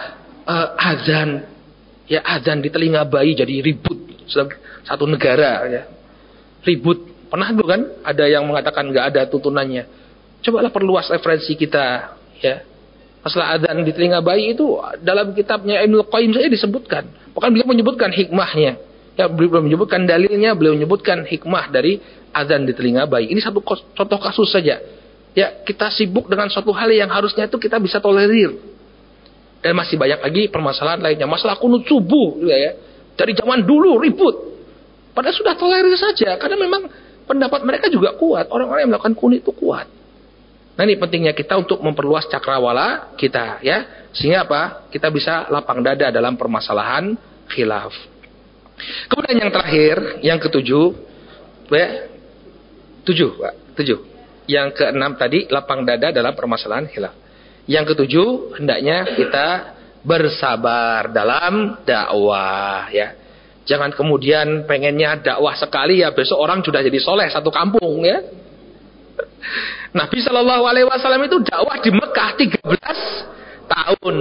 [0.45, 1.45] Uh, azan,
[2.09, 4.25] ya azan di telinga bayi jadi ribut
[4.89, 5.83] satu negara ya.
[6.65, 7.29] Ribut.
[7.29, 9.85] Pernah dulu kan ada yang mengatakan nggak ada tuntunannya.
[10.45, 12.65] Cobalah perluas referensi kita, ya.
[13.21, 17.05] Masalah azan di telinga bayi itu dalam kitabnya Ibnu Qayyim saja disebutkan.
[17.37, 18.94] Bahkan beliau menyebutkan hikmahnya.
[19.15, 22.03] Ya, beliau menyebutkan dalilnya, beliau menyebutkan hikmah dari
[22.35, 23.31] azan di telinga bayi.
[23.31, 24.83] Ini satu contoh kasus saja.
[25.35, 28.59] Ya, kita sibuk dengan suatu hal yang harusnya itu kita bisa tolerir.
[29.63, 31.31] Dan masih banyak lagi permasalahan lainnya.
[31.31, 32.73] Masalah kunut subuh, ya, ya.
[33.15, 34.35] Dari zaman dulu ribut.
[35.15, 36.91] Padahal sudah tolerir saja, karena memang
[37.31, 38.51] pendapat mereka juga kuat.
[38.51, 39.87] Orang-orang yang melakukan kunut itu kuat.
[40.75, 44.11] Nah ini pentingnya kita untuk memperluas cakrawala kita ya.
[44.11, 44.91] Sehingga apa?
[44.91, 47.15] Kita bisa lapang dada dalam permasalahan
[47.47, 48.14] khilaf.
[49.09, 50.87] Kemudian yang terakhir, yang ketujuh,
[51.71, 51.87] ya,
[53.07, 53.99] tujuh, Pak, tujuh.
[54.45, 57.15] Yang keenam tadi, lapang dada dalam permasalahan hilaf.
[57.65, 59.47] Yang ketujuh, hendaknya kita
[60.05, 63.17] bersabar dalam dakwah, ya.
[63.65, 68.21] Jangan kemudian pengennya dakwah sekali ya besok orang sudah jadi soleh satu kampung ya.
[69.99, 72.61] Nabi Shallallahu Alaihi Wasallam itu dakwah di Mekah 13
[73.65, 74.17] tahun.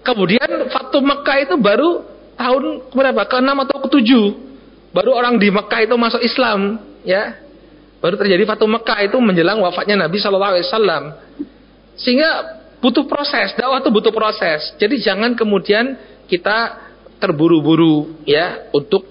[0.00, 2.08] Kemudian Fatu Mekah itu baru
[2.40, 3.22] tahun berapa?
[3.28, 4.10] Ke-6 atau ke-7
[4.96, 7.36] baru orang di Mekah itu masuk Islam, ya.
[8.00, 11.02] Baru terjadi Fatu Mekah itu menjelang wafatnya Nabi Shallallahu alaihi wasallam.
[12.00, 12.30] Sehingga
[12.80, 14.72] butuh proses, dakwah itu butuh proses.
[14.80, 16.80] Jadi jangan kemudian kita
[17.20, 19.04] terburu-buru ya untuk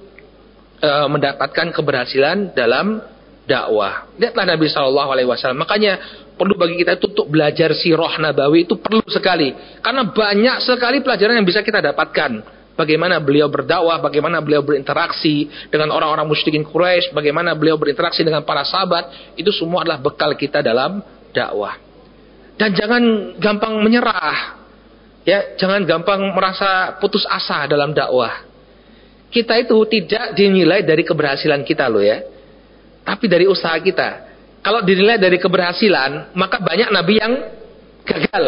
[0.82, 2.98] e, mendapatkan keberhasilan dalam
[3.46, 4.10] dakwah.
[4.18, 5.62] Lihatlah Nabi Shallallahu Alaihi Wasallam.
[5.62, 9.54] Makanya perlu bagi kita itu untuk belajar sirah nabawi itu perlu sekali.
[9.86, 15.92] Karena banyak sekali pelajaran yang bisa kita dapatkan bagaimana beliau berdakwah, bagaimana beliau berinteraksi dengan
[15.92, 21.04] orang-orang musyrikin Quraisy, bagaimana beliau berinteraksi dengan para sahabat, itu semua adalah bekal kita dalam
[21.36, 21.76] dakwah.
[22.56, 23.04] Dan jangan
[23.36, 24.60] gampang menyerah.
[25.28, 28.48] Ya, jangan gampang merasa putus asa dalam dakwah.
[29.30, 32.24] Kita itu tidak dinilai dari keberhasilan kita loh ya.
[33.04, 34.32] Tapi dari usaha kita.
[34.64, 37.34] Kalau dinilai dari keberhasilan, maka banyak nabi yang
[38.04, 38.46] gagal.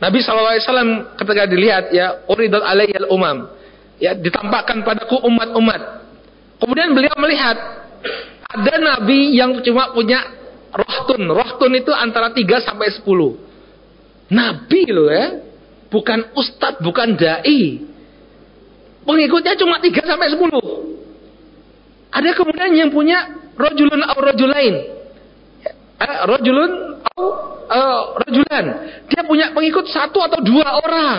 [0.00, 3.52] Nabi SAW ketika dilihat ya uridat alayyal umam
[4.00, 6.08] ya ditampakkan padaku umat-umat.
[6.56, 7.56] Kemudian beliau melihat
[8.50, 10.24] ada nabi yang cuma punya
[10.72, 11.28] rohtun.
[11.28, 13.04] Rohtun itu antara 3 sampai 10.
[14.32, 15.26] Nabi loh ya.
[15.90, 17.82] Bukan ustadz, bukan dai.
[19.04, 20.48] pengikutnya cuma 3 sampai 10.
[22.10, 23.26] Ada kemudian yang punya
[23.58, 24.74] rojulun atau rojulain.
[26.00, 27.26] Eh, rojulun atau
[27.66, 28.64] uh, rojulan.
[29.08, 31.18] Dia punya pengikut satu atau dua orang.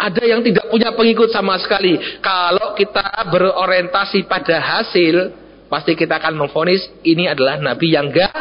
[0.00, 2.00] Ada yang tidak punya pengikut sama sekali.
[2.24, 5.36] Kalau kita berorientasi pada hasil,
[5.68, 8.32] pasti kita akan memfonis ini adalah nabi yang gak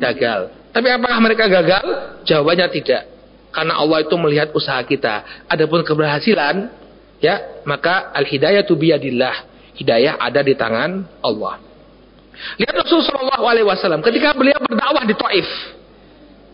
[0.00, 0.48] gagal.
[0.72, 1.84] Tapi apakah mereka gagal?
[2.24, 3.02] Jawabannya tidak.
[3.54, 5.46] Karena Allah itu melihat usaha kita.
[5.46, 6.72] Adapun keberhasilan,
[7.22, 8.74] ya, maka al-hidayah tu.
[8.74, 11.62] Hidayah ada di tangan Allah.
[12.58, 15.48] Lihat Rasulullah SAW ketika beliau berdakwah di Taif.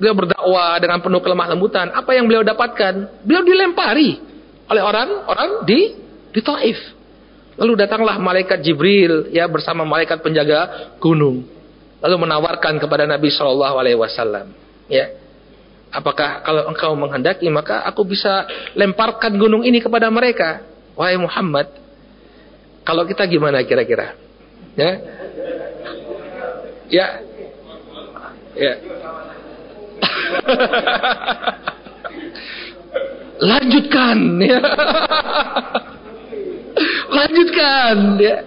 [0.00, 1.86] Beliau berdakwah dengan penuh kelemah lembutan.
[1.92, 3.24] Apa yang beliau dapatkan?
[3.24, 4.16] Beliau dilempari
[4.70, 5.80] oleh orang-orang di
[6.32, 6.78] di Taif.
[7.60, 11.44] Lalu datanglah malaikat Jibril ya bersama malaikat penjaga gunung.
[12.00, 14.56] Lalu menawarkan kepada Nabi Shallallahu Alaihi Wasallam,
[14.88, 15.20] ya,
[15.92, 20.64] apakah kalau engkau menghendaki maka aku bisa lemparkan gunung ini kepada mereka.
[20.96, 21.68] Wahai Muhammad,
[22.88, 24.16] kalau kita gimana kira-kira?
[24.78, 24.90] Ya,
[26.88, 27.06] ya,
[28.54, 28.74] ya.
[33.40, 34.60] Lanjutkan, ya.
[37.16, 38.44] Lanjutkan, ya.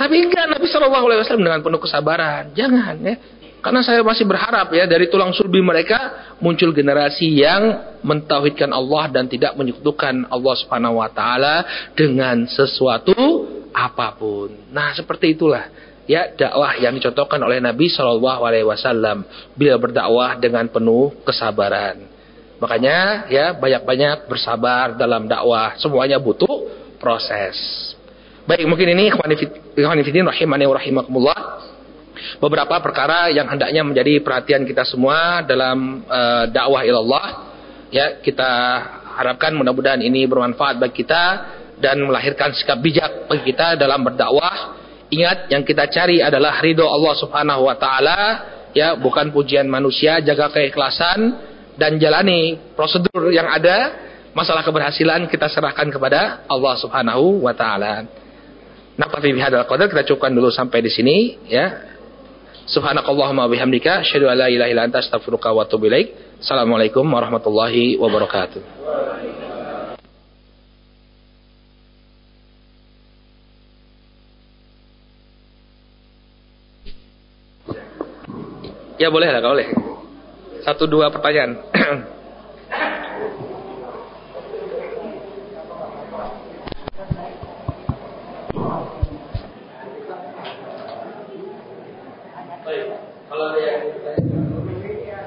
[0.00, 2.56] Tapi enggak Nabi Shallallahu Alaihi Wasallam dengan penuh kesabaran.
[2.56, 3.20] Jangan ya.
[3.60, 9.28] Karena saya masih berharap ya dari tulang sulbi mereka muncul generasi yang mentauhidkan Allah dan
[9.28, 14.52] tidak menyekutukan Allah Subhanahu wa taala dengan sesuatu apa pun.
[14.68, 15.72] Nah, seperti itulah
[16.04, 19.24] ya dakwah yang dicontohkan oleh Nabi Shallallahu alaihi wasallam.
[19.56, 22.04] Beliau berdakwah dengan penuh kesabaran.
[22.60, 25.80] Makanya ya banyak-banyak bersabar dalam dakwah.
[25.80, 26.68] Semuanya butuh
[27.00, 27.56] proses.
[28.44, 31.40] Baik, mungkin ini ikhwan fillah rahimani wa rahimakumullah.
[32.36, 37.48] Beberapa perkara yang hendaknya menjadi perhatian kita semua dalam uh, dakwah ilallah.
[37.88, 38.50] Ya, kita
[39.16, 41.22] harapkan mudah-mudahan ini bermanfaat bagi kita
[41.80, 44.78] dan melahirkan sikap bijak bagi kita dalam berdakwah.
[45.10, 48.18] Ingat yang kita cari adalah ridho Allah Subhanahu wa taala,
[48.70, 51.34] ya, bukan pujian manusia, jaga keikhlasan
[51.74, 54.06] dan jalani prosedur yang ada.
[54.30, 58.06] Masalah keberhasilan kita serahkan kepada Allah Subhanahu wa taala.
[58.94, 61.16] Naktafi bihadzal qadar kita cukupkan dulu sampai di sini
[61.50, 61.90] ya.
[62.70, 66.38] Subhanakallahumma bihamdika asyhadu an la ilaha illa anta astaghfiruka wa atubu ilaik.
[66.38, 69.49] Assalamualaikum warahmatullahi wabarakatuh.
[79.00, 79.64] Ya boleh lah, boleh.
[80.60, 81.56] Satu dua pertanyaan.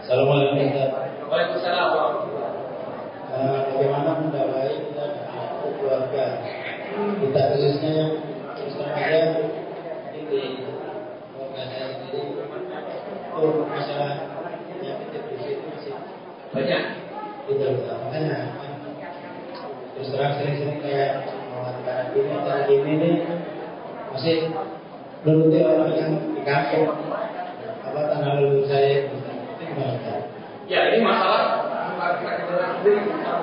[0.05, 0.69] Assalamualaikum
[1.33, 1.89] Waalaikumsalam.
[3.33, 5.05] Uh, bagaimana mendakwai kita
[5.81, 6.25] keluarga
[6.93, 8.13] kita khususnya yang
[8.53, 9.21] Kristen aja
[10.13, 10.61] di
[11.33, 12.37] keluarga saya sendiri
[13.33, 14.13] itu masalah
[14.69, 15.93] penyakit depresi itu masih
[16.53, 16.83] Banyak.
[17.43, 18.55] gitu makanya
[19.93, 23.15] terus terang sering-sering kayak mengatakan ini cara ini nih
[24.15, 24.37] masih
[25.27, 26.87] menuruti orang yang di kampung
[27.83, 29.15] apa tanggal lulus saya itu
[29.59, 30.23] gimana
[30.71, 31.67] Ya ini masalah
[31.99, 32.71] kita bukan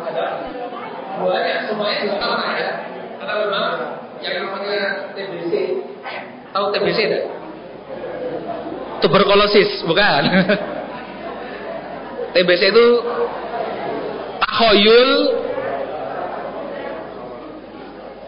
[0.09, 0.27] ada
[1.13, 2.71] semuanya, semuanya juga sama ya.
[3.21, 3.67] Karena memang
[4.25, 4.83] yang namanya
[5.13, 5.53] TBC,
[6.57, 7.25] tahu TBC tidak?
[9.05, 10.23] Tuberkulosis, bukan?
[12.35, 12.87] TBC itu
[14.39, 15.11] tahoyul.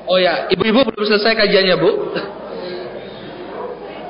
[0.02, 1.90] Oh ya, ibu-ibu belum selesai kajiannya bu.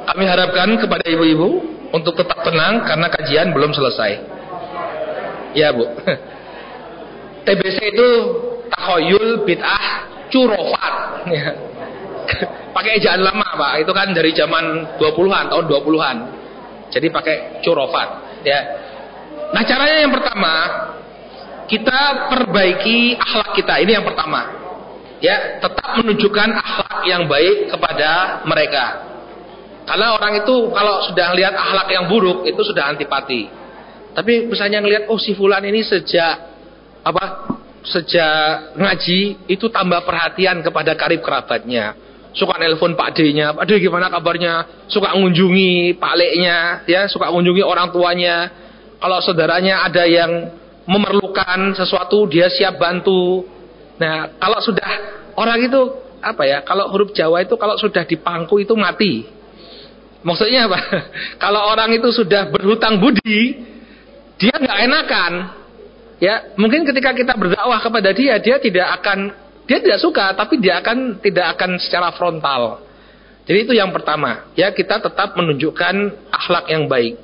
[0.02, 1.48] Kami harapkan kepada ibu-ibu
[1.92, 4.12] untuk tetap tenang karena kajian belum selesai.
[5.52, 5.84] Ya bu.
[7.46, 8.08] TBC itu
[8.72, 10.94] tahoyul bid'ah curofat.
[11.28, 11.52] Ya.
[12.76, 13.72] pakai ejaan lama pak.
[13.84, 16.16] Itu kan dari zaman 20-an, tahun 20-an.
[16.92, 18.08] Jadi pakai curofat.
[18.42, 18.60] Ya.
[19.52, 20.54] Nah caranya yang pertama
[21.72, 23.74] kita perbaiki akhlak kita.
[23.80, 24.60] Ini yang pertama.
[25.22, 28.84] Ya, tetap menunjukkan akhlak yang baik kepada mereka.
[29.86, 33.48] Karena orang itu kalau sudah lihat akhlak yang buruk itu sudah antipati.
[34.12, 36.34] Tapi misalnya ngelihat oh si fulan ini sejak
[37.06, 37.24] apa?
[37.82, 41.98] Sejak ngaji itu tambah perhatian kepada karib kerabatnya.
[42.32, 44.86] Suka nelpon Pak D-nya, Pak D gimana kabarnya?
[44.88, 46.58] Suka mengunjungi Pak Leknya,
[46.88, 48.61] ya, suka mengunjungi orang tuanya.
[49.02, 50.54] Kalau saudaranya ada yang
[50.86, 53.42] memerlukan sesuatu, dia siap bantu.
[53.98, 54.90] Nah, kalau sudah
[55.34, 55.80] orang itu
[56.22, 56.62] apa ya?
[56.62, 59.26] Kalau huruf Jawa itu kalau sudah dipangku itu mati.
[60.22, 60.78] Maksudnya apa?
[61.42, 63.58] Kalau orang itu sudah berhutang budi,
[64.38, 65.32] dia nggak enakan.
[66.22, 69.34] Ya, mungkin ketika kita berdakwah kepada dia, dia tidak akan
[69.66, 72.86] dia tidak suka, tapi dia akan tidak akan secara frontal.
[73.42, 75.94] Jadi itu yang pertama, ya kita tetap menunjukkan
[76.30, 77.18] akhlak yang baik.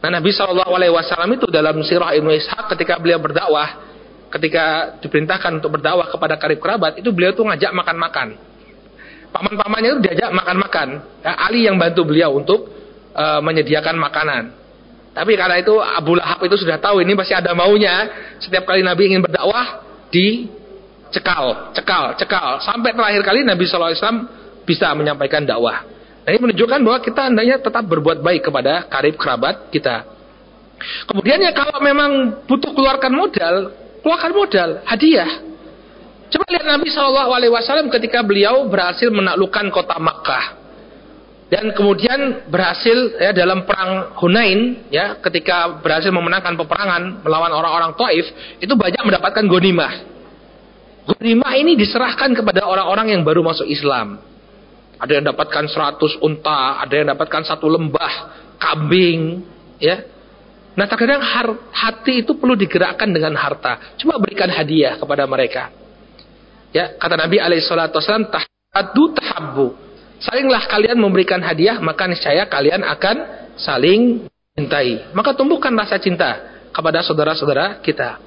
[0.00, 3.84] Nah Nabi Shallallahu Alaihi Wasallam itu dalam sirah Ibnu Ishaq ketika beliau berdakwah,
[4.32, 8.40] ketika diperintahkan untuk berdakwah kepada karib kerabat, itu beliau tuh ngajak makan-makan.
[9.30, 10.88] Paman-pamannya itu diajak makan-makan.
[11.22, 12.66] Ya, Ali yang bantu beliau untuk
[13.14, 14.42] uh, menyediakan makanan.
[15.10, 18.08] Tapi karena itu Abu Lahab itu sudah tahu ini pasti ada maunya.
[18.40, 22.62] Setiap kali Nabi ingin berdakwah dicekal, cekal, cekal.
[22.62, 23.94] Sampai terakhir kali Nabi SAW
[24.64, 25.82] bisa menyampaikan dakwah.
[26.30, 30.06] Ini menunjukkan bahwa kita hendaknya tetap berbuat baik kepada karib kerabat kita.
[31.10, 35.42] Kemudian ya kalau memang butuh keluarkan modal, keluarkan modal, hadiah.
[36.30, 40.60] Coba lihat Nabi Shallallahu Alaihi Wasallam ketika beliau berhasil menaklukkan kota Makkah
[41.50, 48.30] dan kemudian berhasil ya dalam perang Hunain ya ketika berhasil memenangkan peperangan melawan orang-orang Taif
[48.62, 49.92] itu banyak mendapatkan gonimah.
[51.10, 54.29] Gonimah ini diserahkan kepada orang-orang yang baru masuk Islam.
[55.00, 58.14] Ada yang dapatkan 100 unta, ada yang dapatkan satu lembah
[58.60, 59.40] kambing,
[59.80, 60.04] ya.
[60.76, 61.24] Nah terkadang
[61.72, 63.96] hati itu perlu digerakkan dengan harta.
[63.96, 65.72] Coba berikan hadiah kepada mereka.
[66.70, 69.66] Ya, kata Nabi alaihi salatu wasallam, tahadu tahabbu
[70.20, 73.16] Salinglah kalian memberikan hadiah, maka niscaya kalian akan
[73.56, 75.16] saling cintai.
[75.16, 78.20] Maka tumbuhkan rasa cinta kepada saudara-saudara kita.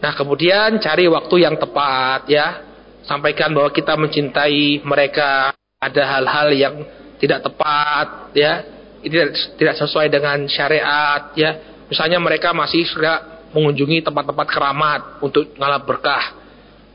[0.00, 2.64] Nah, kemudian cari waktu yang tepat ya.
[3.04, 6.74] Sampaikan bahwa kita mencintai mereka, ada hal-hal yang
[7.16, 8.54] tidak tepat ya.
[9.00, 11.80] Tidak tidak sesuai dengan syariat ya.
[11.88, 16.36] Misalnya mereka masih sudah mengunjungi tempat-tempat keramat untuk ngalap berkah.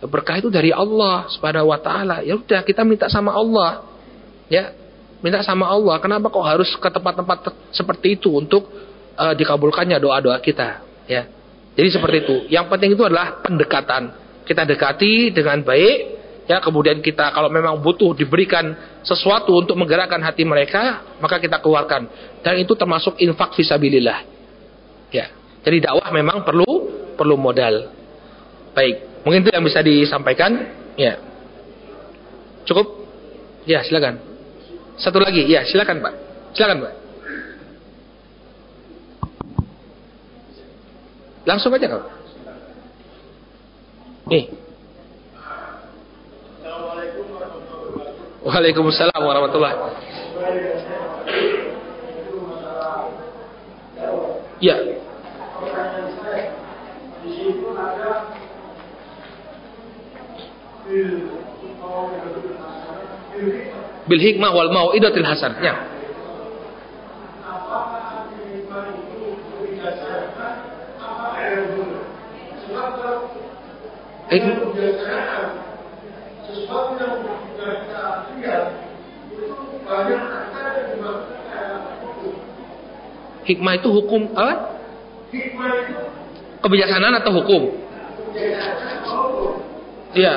[0.05, 2.21] Berkah itu dari Allah Subhanahu wa taala.
[2.21, 3.95] Ya udah kita minta sama Allah
[4.49, 4.73] ya
[5.21, 8.69] minta sama Allah kenapa kok harus ke tempat-tempat seperti itu untuk
[9.17, 11.25] uh, dikabulkannya doa-doa kita ya
[11.73, 14.13] jadi seperti itu yang penting itu adalah pendekatan
[14.45, 16.14] kita dekati dengan baik
[16.45, 22.07] ya kemudian kita kalau memang butuh diberikan sesuatu untuk menggerakkan hati mereka maka kita keluarkan
[22.45, 24.25] dan itu termasuk infak visabilillah
[25.09, 25.29] ya
[25.65, 26.69] jadi dakwah memang perlu
[27.17, 27.89] perlu modal
[28.77, 30.51] baik mungkin itu yang bisa disampaikan
[30.93, 31.17] ya
[32.69, 33.09] cukup
[33.65, 34.35] ya silakan
[34.95, 36.13] satu lagi, ya silakan Pak.
[36.55, 36.93] Silakan Pak.
[41.45, 42.07] Langsung aja kalau.
[44.31, 44.64] Nih.
[48.45, 49.73] Waalaikumsalam warahmatullahi
[54.61, 54.77] Ya.
[64.05, 65.59] bil hikmah wal mau'idatil hasanah.
[65.59, 65.73] Ya.
[74.29, 75.64] Hikmah
[83.75, 84.53] itu hukum apa?
[86.65, 87.61] Kebijaksanaan atau hukum?
[90.15, 90.33] Iya.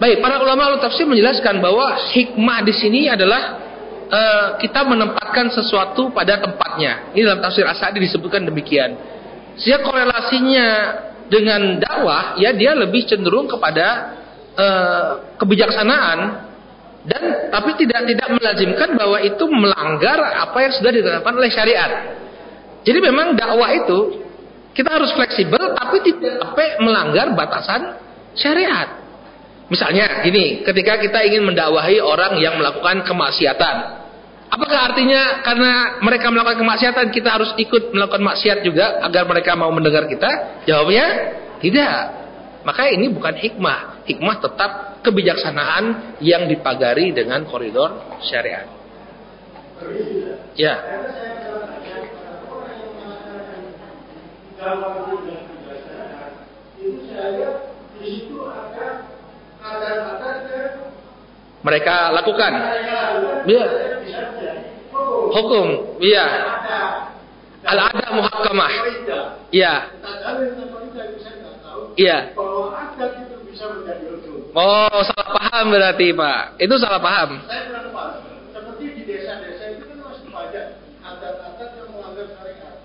[0.00, 3.69] Baik, para ulama al tafsir menjelaskan bahwa hikmah di sini adalah
[4.10, 7.14] uh, kita menempatkan sesuatu pada tempatnya.
[7.14, 8.98] Ini dalam tafsir Asadi disebutkan demikian.
[9.56, 10.68] Sehingga korelasinya
[11.30, 13.86] dengan dakwah, ya dia lebih cenderung kepada
[14.58, 15.08] uh,
[15.38, 16.18] kebijaksanaan
[17.00, 21.90] dan tapi tidak tidak melazimkan bahwa itu melanggar apa yang sudah ditetapkan oleh syariat.
[22.84, 24.20] Jadi memang dakwah itu
[24.76, 27.96] kita harus fleksibel tapi tidak sampai melanggar batasan
[28.36, 29.00] syariat.
[29.70, 33.74] Misalnya gini, ketika kita ingin mendakwahi orang yang melakukan kemaksiatan,
[34.50, 39.70] apakah artinya karena mereka melakukan kemaksiatan kita harus ikut melakukan maksiat juga agar mereka mau
[39.70, 40.66] mendengar kita?
[40.66, 41.06] Jawabnya
[41.62, 41.96] tidak.
[42.66, 44.04] Maka ini bukan hikmah.
[44.10, 44.70] Hikmah tetap
[45.06, 48.66] kebijaksanaan yang dipagari dengan koridor syariat.
[50.58, 50.74] Ya.
[56.80, 57.48] Itu saya
[57.96, 59.09] di situ ada
[61.60, 62.52] mereka lakukan.
[63.44, 63.66] Iya.
[65.30, 65.66] Hukum,
[66.00, 66.26] iya.
[67.60, 68.72] Al-ada muhakkamah.
[69.52, 69.74] Iya.
[72.00, 72.18] Iya.
[74.50, 76.40] Oh, salah paham berarti, Pak.
[76.58, 77.30] Itu salah paham.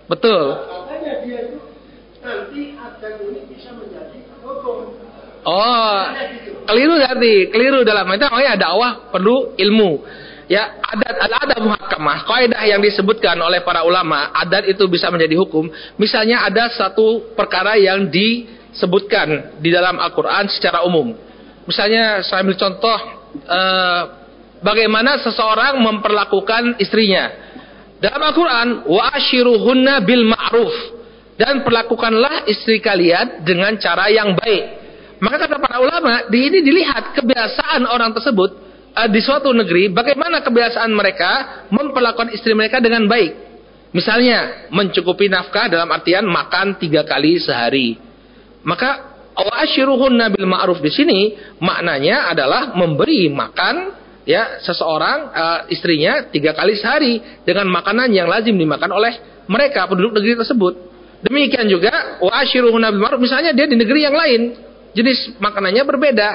[0.05, 0.43] Betul.
[4.45, 5.04] Hukum.
[5.45, 6.01] Oh,
[6.65, 9.91] keliru berarti, keliru dalam itu makanya dakwah perlu ilmu.
[10.45, 15.69] ya adat al-adat muhakkamah, kaidah yang disebutkan oleh para ulama, adat itu bisa menjadi hukum.
[16.01, 21.13] Misalnya ada satu perkara yang disebutkan di dalam Al-Qur'an secara umum.
[21.65, 22.97] Misalnya saya ambil contoh
[23.41, 24.01] eh,
[24.61, 27.29] bagaimana seseorang memperlakukan istrinya.
[27.97, 30.75] Dalam Al-Qur'an, wa ashiruhunna bil ma'ruf
[31.41, 34.84] dan perlakukanlah istri kalian dengan cara yang baik.
[35.25, 38.61] Maka kata para ulama, di ini dilihat kebiasaan orang tersebut
[38.93, 43.33] uh, di suatu negeri, bagaimana kebiasaan mereka memperlakukan istri mereka dengan baik.
[43.89, 47.97] Misalnya, mencukupi nafkah dalam artian makan tiga kali sehari.
[48.61, 53.91] Maka Awashiruhun nabil ma'ruf di sini maknanya adalah memberi makan
[54.23, 60.23] ya seseorang uh, istrinya tiga kali sehari dengan makanan yang lazim dimakan oleh mereka penduduk
[60.23, 60.73] negeri tersebut.
[61.27, 64.41] Demikian juga wa'ashiruhun nabil ma'ruf misalnya dia di negeri yang lain
[64.95, 66.29] jenis makanannya berbeda.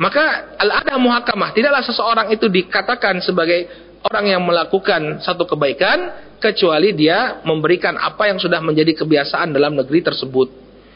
[0.00, 3.68] Maka al-adah muhakamah tidaklah seseorang itu dikatakan sebagai
[4.00, 10.00] orang yang melakukan satu kebaikan kecuali dia memberikan apa yang sudah menjadi kebiasaan dalam negeri
[10.00, 10.48] tersebut.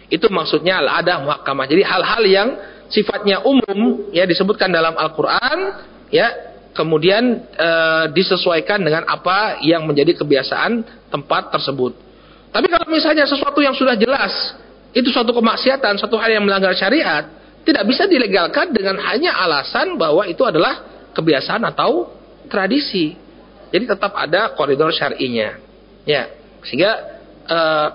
[0.09, 1.68] Itu maksudnya al-adah muhakamah.
[1.68, 2.48] Jadi hal-hal yang
[2.88, 7.70] sifatnya umum ya disebutkan dalam Al-Qur'an ya kemudian e,
[8.16, 10.80] disesuaikan dengan apa yang menjadi kebiasaan
[11.12, 11.92] tempat tersebut.
[12.50, 14.32] Tapi kalau misalnya sesuatu yang sudah jelas
[14.95, 17.26] itu suatu kemaksiatan, suatu hal yang melanggar syariat,
[17.66, 22.14] tidak bisa dilegalkan dengan hanya alasan bahwa itu adalah kebiasaan atau
[22.47, 23.18] tradisi.
[23.74, 25.59] Jadi tetap ada koridor syar'inya.
[26.07, 26.30] Ya,
[26.62, 26.92] sehingga
[27.42, 27.88] eh,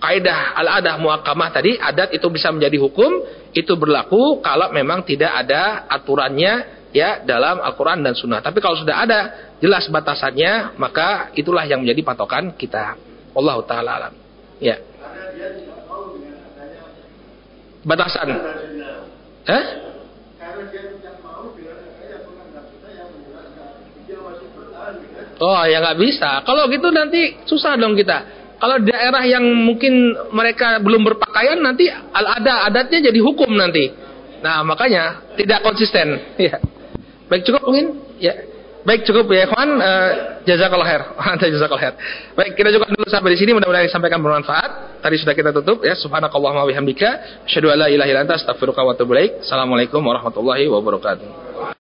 [0.00, 3.20] kaidah al-adah muakamah tadi adat itu bisa menjadi hukum,
[3.52, 8.40] itu berlaku kalau memang tidak ada aturannya ya dalam Al-Qur'an dan Sunnah.
[8.40, 9.20] Tapi kalau sudah ada
[9.60, 12.96] jelas batasannya, maka itulah yang menjadi patokan kita.
[13.36, 14.14] Allah taala alam.
[14.56, 14.80] Ya
[17.84, 18.28] batasan.
[19.48, 19.64] Eh?
[25.40, 26.44] Oh ya nggak bisa.
[26.44, 28.40] Kalau gitu nanti susah dong kita.
[28.60, 33.88] Kalau daerah yang mungkin mereka belum berpakaian nanti ada adatnya jadi hukum nanti.
[34.44, 36.20] Nah makanya tidak konsisten.
[36.40, 36.60] Ya.
[37.30, 37.86] Baik cukup mungkin.
[38.20, 38.49] Ya.
[38.80, 40.10] Baik cukup ya kawan uh,
[40.48, 41.02] jazakallah khair.
[41.52, 41.94] jazakallah khair.
[42.32, 45.00] Baik, kita juga dulu sampai di sini mudah-mudahan disampaikan bermanfaat.
[45.04, 45.92] Tadi sudah kita tutup ya.
[45.96, 49.12] Subhanakallahumma wa bihamdika asyhadu an la ilaha illa anta wa atubu.
[49.44, 51.79] Assalamualaikum warahmatullahi wabarakatuh.